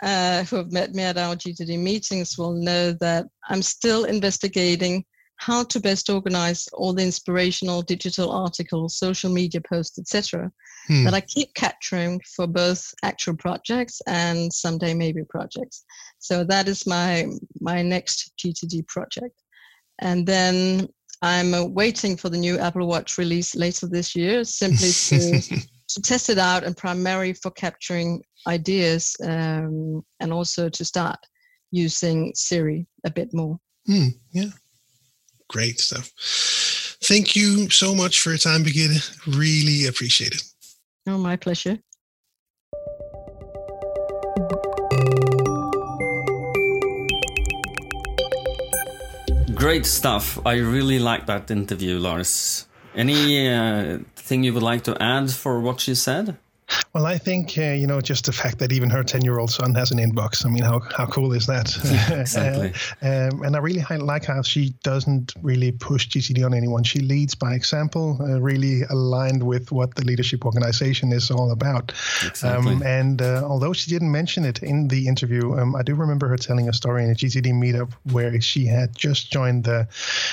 uh, 0.04 0.44
who 0.44 0.56
have 0.56 0.70
met 0.70 0.94
me 0.94 1.02
at 1.02 1.18
our 1.18 1.34
GTD 1.34 1.78
meetings 1.78 2.38
will 2.38 2.52
know 2.52 2.92
that 2.92 3.26
I'm 3.48 3.62
still 3.62 4.04
investigating 4.04 5.04
how 5.36 5.64
to 5.64 5.80
best 5.80 6.08
organize 6.08 6.68
all 6.72 6.92
the 6.92 7.02
inspirational 7.02 7.82
digital 7.82 8.30
articles, 8.30 8.96
social 8.96 9.30
media 9.30 9.60
posts, 9.60 9.98
etc., 9.98 10.52
hmm. 10.86 11.04
that 11.04 11.14
I 11.14 11.20
keep 11.20 11.52
capturing 11.54 12.20
for 12.36 12.46
both 12.46 12.94
actual 13.02 13.36
projects 13.36 14.00
and 14.06 14.52
someday 14.52 14.94
maybe 14.94 15.22
projects. 15.28 15.84
So 16.20 16.44
that 16.44 16.68
is 16.68 16.86
my 16.86 17.26
my 17.60 17.82
next 17.82 18.32
GTD 18.38 18.86
project. 18.86 19.34
And 20.00 20.26
then 20.26 20.88
I'm 21.22 21.54
uh, 21.54 21.64
waiting 21.64 22.16
for 22.16 22.28
the 22.28 22.36
new 22.36 22.58
Apple 22.58 22.86
Watch 22.86 23.16
release 23.18 23.54
later 23.54 23.86
this 23.86 24.14
year, 24.14 24.44
simply 24.44 24.90
to, 24.90 25.40
to 25.88 26.02
test 26.02 26.28
it 26.28 26.38
out 26.38 26.64
and 26.64 26.76
primarily 26.76 27.32
for 27.32 27.50
capturing 27.50 28.22
ideas 28.46 29.16
um, 29.22 30.04
and 30.20 30.32
also 30.32 30.68
to 30.68 30.84
start 30.84 31.18
using 31.70 32.32
Siri 32.34 32.86
a 33.04 33.10
bit 33.10 33.32
more. 33.32 33.58
Mm, 33.88 34.14
yeah, 34.32 34.50
great 35.48 35.80
stuff. 35.80 36.10
Thank 37.04 37.36
you 37.36 37.68
so 37.70 37.94
much 37.94 38.20
for 38.20 38.30
your 38.30 38.38
time, 38.38 38.64
Birgitte. 38.64 39.26
Really 39.26 39.86
appreciate 39.86 40.34
it. 40.34 40.42
Oh, 41.06 41.18
my 41.18 41.36
pleasure. 41.36 41.78
Great 49.64 49.86
stuff. 49.86 50.38
I 50.44 50.56
really 50.56 50.98
like 50.98 51.24
that 51.24 51.50
interview, 51.50 51.98
Lars. 51.98 52.66
Any 52.94 53.48
uh, 53.48 54.00
thing 54.14 54.44
you 54.44 54.52
would 54.52 54.62
like 54.62 54.84
to 54.84 55.02
add 55.02 55.30
for 55.30 55.58
what 55.58 55.80
she 55.80 55.94
said? 55.94 56.36
Well, 56.92 57.06
I 57.06 57.18
think 57.18 57.58
uh, 57.58 57.72
you 57.72 57.86
know 57.86 58.00
just 58.00 58.26
the 58.26 58.32
fact 58.32 58.58
that 58.58 58.72
even 58.72 58.90
her 58.90 59.02
ten-year-old 59.02 59.50
son 59.50 59.74
has 59.74 59.90
an 59.90 59.98
inbox. 59.98 60.46
I 60.46 60.48
mean, 60.48 60.62
how 60.62 60.80
how 60.96 61.06
cool 61.06 61.32
is 61.32 61.46
that? 61.46 61.74
exactly. 62.20 62.72
uh, 63.02 63.28
um, 63.32 63.42
and 63.42 63.56
I 63.56 63.58
really 63.58 63.82
like 63.98 64.24
how 64.24 64.42
she 64.42 64.74
doesn't 64.82 65.34
really 65.42 65.72
push 65.72 66.08
GTD 66.08 66.44
on 66.44 66.54
anyone. 66.54 66.84
She 66.84 67.00
leads 67.00 67.34
by 67.34 67.54
example, 67.54 68.18
uh, 68.20 68.40
really 68.40 68.82
aligned 68.82 69.42
with 69.42 69.72
what 69.72 69.94
the 69.94 70.04
leadership 70.04 70.44
organization 70.44 71.12
is 71.12 71.30
all 71.30 71.50
about. 71.50 71.92
Exactly. 72.24 72.74
Um, 72.74 72.82
and 72.82 73.20
uh, 73.20 73.42
although 73.44 73.72
she 73.72 73.90
didn't 73.90 74.12
mention 74.12 74.44
it 74.44 74.62
in 74.62 74.88
the 74.88 75.08
interview, 75.08 75.54
um, 75.58 75.74
I 75.74 75.82
do 75.82 75.94
remember 75.94 76.28
her 76.28 76.36
telling 76.36 76.68
a 76.68 76.72
story 76.72 77.04
in 77.04 77.10
a 77.10 77.14
GTD 77.14 77.52
meetup 77.52 77.92
where 78.12 78.40
she 78.40 78.66
had 78.66 78.96
just 78.96 79.30
joined 79.30 79.64
the 79.64 79.88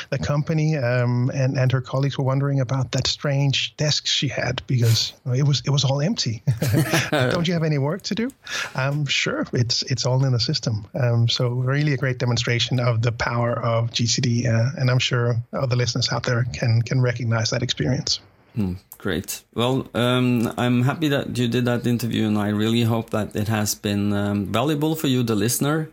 the 0.09 0.19
company, 0.19 0.77
um, 0.77 1.31
and 1.33 1.57
and 1.57 1.71
her 1.71 1.81
colleagues 1.81 2.17
were 2.17 2.25
wondering 2.25 2.59
about 2.59 2.91
that 2.91 3.07
strange 3.07 3.75
desk 3.77 4.05
she 4.05 4.27
had 4.27 4.61
because 4.67 5.13
it 5.25 5.47
was 5.47 5.63
it 5.65 5.71
was 5.71 5.83
all 5.83 6.01
empty. 6.01 6.30
Don't 7.11 7.47
you 7.47 7.53
have 7.53 7.63
any 7.63 7.77
work 7.77 8.01
to 8.03 8.15
do? 8.15 8.31
Um, 8.75 9.05
sure, 9.05 9.45
it's 9.53 9.83
it's 9.83 10.05
all 10.05 10.23
in 10.25 10.31
the 10.31 10.39
system. 10.39 10.87
Um, 10.93 11.27
so 11.27 11.49
really 11.49 11.93
a 11.93 11.97
great 11.97 12.17
demonstration 12.17 12.79
of 12.79 13.01
the 13.01 13.11
power 13.11 13.53
of 13.59 13.91
GTD, 13.91 14.47
uh, 14.47 14.79
and 14.79 14.89
I'm 14.91 14.99
sure 14.99 15.35
other 15.53 15.75
listeners 15.75 16.11
out 16.11 16.23
there 16.23 16.45
can 16.53 16.81
can 16.81 17.01
recognize 17.01 17.49
that 17.51 17.63
experience. 17.63 18.19
Mm, 18.57 18.77
great. 18.97 19.43
Well, 19.53 19.87
um, 19.93 20.53
I'm 20.57 20.81
happy 20.83 21.07
that 21.09 21.37
you 21.37 21.47
did 21.47 21.65
that 21.65 21.87
interview, 21.87 22.27
and 22.27 22.37
I 22.37 22.49
really 22.49 22.83
hope 22.83 23.09
that 23.11 23.35
it 23.35 23.47
has 23.47 23.75
been 23.75 24.13
um, 24.13 24.45
valuable 24.47 24.95
for 24.95 25.07
you, 25.07 25.23
the 25.23 25.35
listener. 25.35 25.89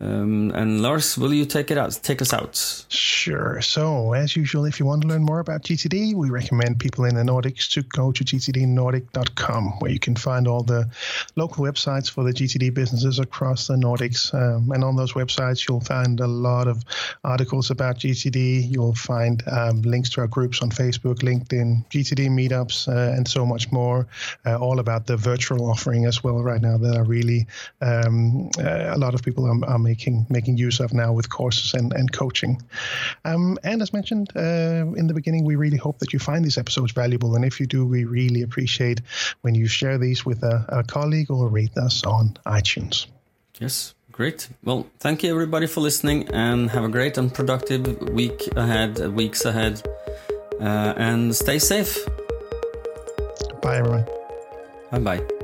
Um, 0.00 0.52
and 0.54 0.80
Lars, 0.80 1.18
will 1.18 1.34
you 1.34 1.44
take 1.44 1.72
it 1.72 1.78
out? 1.78 1.98
Take 2.02 2.22
us 2.22 2.32
out. 2.32 2.84
Sure. 2.88 3.60
So, 3.60 4.12
as 4.12 4.36
usual, 4.36 4.64
if 4.64 4.78
you 4.78 4.86
want 4.86 5.02
to 5.02 5.08
learn 5.08 5.24
more 5.24 5.40
about 5.40 5.62
GTD, 5.62 6.14
we 6.14 6.30
recommend 6.30 6.78
people 6.78 7.04
in 7.04 7.16
the 7.16 7.22
Nordics 7.22 7.68
to 7.72 7.82
go 7.82 8.12
to 8.12 8.24
gtdnordic.com, 8.24 9.80
where 9.80 9.90
you 9.90 9.98
can 9.98 10.14
find 10.14 10.46
all 10.46 10.62
the 10.62 10.88
local 11.34 11.64
websites 11.64 12.08
for 12.08 12.22
the 12.22 12.32
GTD 12.32 12.72
businesses 12.72 13.18
across 13.18 13.66
the 13.66 13.74
Nordics. 13.74 14.32
Um, 14.32 14.70
and 14.70 14.84
on 14.84 14.94
those 14.94 15.14
websites, 15.14 15.68
you'll 15.68 15.80
find 15.80 16.20
a 16.20 16.28
lot 16.28 16.68
of 16.68 16.84
articles 17.24 17.70
about 17.70 17.98
GTD. 17.98 18.70
You'll 18.70 18.94
find 18.94 19.42
um, 19.48 19.82
links 19.82 20.10
to 20.10 20.20
our 20.20 20.28
groups 20.28 20.62
on 20.62 20.70
Facebook, 20.70 21.16
LinkedIn, 21.16 21.88
GTD 21.90 22.28
meetups, 22.28 22.86
uh, 22.86 23.16
and 23.16 23.26
so 23.26 23.44
much 23.44 23.72
more. 23.72 24.06
Uh, 24.46 24.56
all 24.58 24.78
about 24.78 25.06
the 25.06 25.16
virtual 25.16 25.68
offering 25.68 26.04
as 26.04 26.22
well 26.22 26.40
right 26.40 26.62
now 26.62 26.78
that 26.78 26.96
are 26.96 27.04
really 27.04 27.48
um, 27.80 28.48
uh, 28.58 28.94
a 28.94 28.98
lot 28.98 29.14
of 29.14 29.22
people 29.22 29.44
are, 29.44 29.68
are 29.68 29.87
making 29.88 30.26
making 30.28 30.56
use 30.66 30.78
of 30.84 30.92
now 30.92 31.10
with 31.18 31.28
courses 31.28 31.74
and, 31.74 31.92
and 31.92 32.12
coaching. 32.12 32.52
Um, 33.24 33.58
and 33.62 33.82
as 33.82 33.92
mentioned 33.92 34.26
uh, 34.36 35.00
in 35.00 35.06
the 35.06 35.14
beginning, 35.14 35.44
we 35.44 35.56
really 35.56 35.80
hope 35.86 35.98
that 35.98 36.12
you 36.12 36.18
find 36.18 36.44
these 36.44 36.58
episodes 36.58 36.92
valuable. 36.92 37.34
And 37.36 37.44
if 37.44 37.60
you 37.60 37.66
do, 37.66 37.80
we 37.86 38.04
really 38.04 38.42
appreciate 38.42 39.00
when 39.42 39.54
you 39.54 39.66
share 39.68 39.98
these 39.98 40.26
with 40.28 40.42
a, 40.42 40.56
a 40.68 40.82
colleague 40.84 41.30
or 41.30 41.48
rate 41.48 41.76
us 41.76 42.04
on 42.04 42.38
iTunes. 42.46 43.06
Yes, 43.60 43.94
great. 44.12 44.48
Well, 44.64 44.86
thank 44.98 45.22
you 45.22 45.30
everybody 45.30 45.66
for 45.66 45.80
listening 45.80 46.28
and 46.32 46.70
have 46.70 46.84
a 46.84 46.88
great 46.88 47.18
and 47.18 47.32
productive 47.32 47.84
week 48.10 48.48
ahead, 48.56 48.98
weeks 49.14 49.44
ahead. 49.44 49.82
Uh, 50.60 50.92
and 50.96 51.34
stay 51.34 51.58
safe. 51.58 51.96
Bye, 53.62 53.78
everyone. 53.78 54.06
Bye 54.90 54.98
bye. 54.98 55.37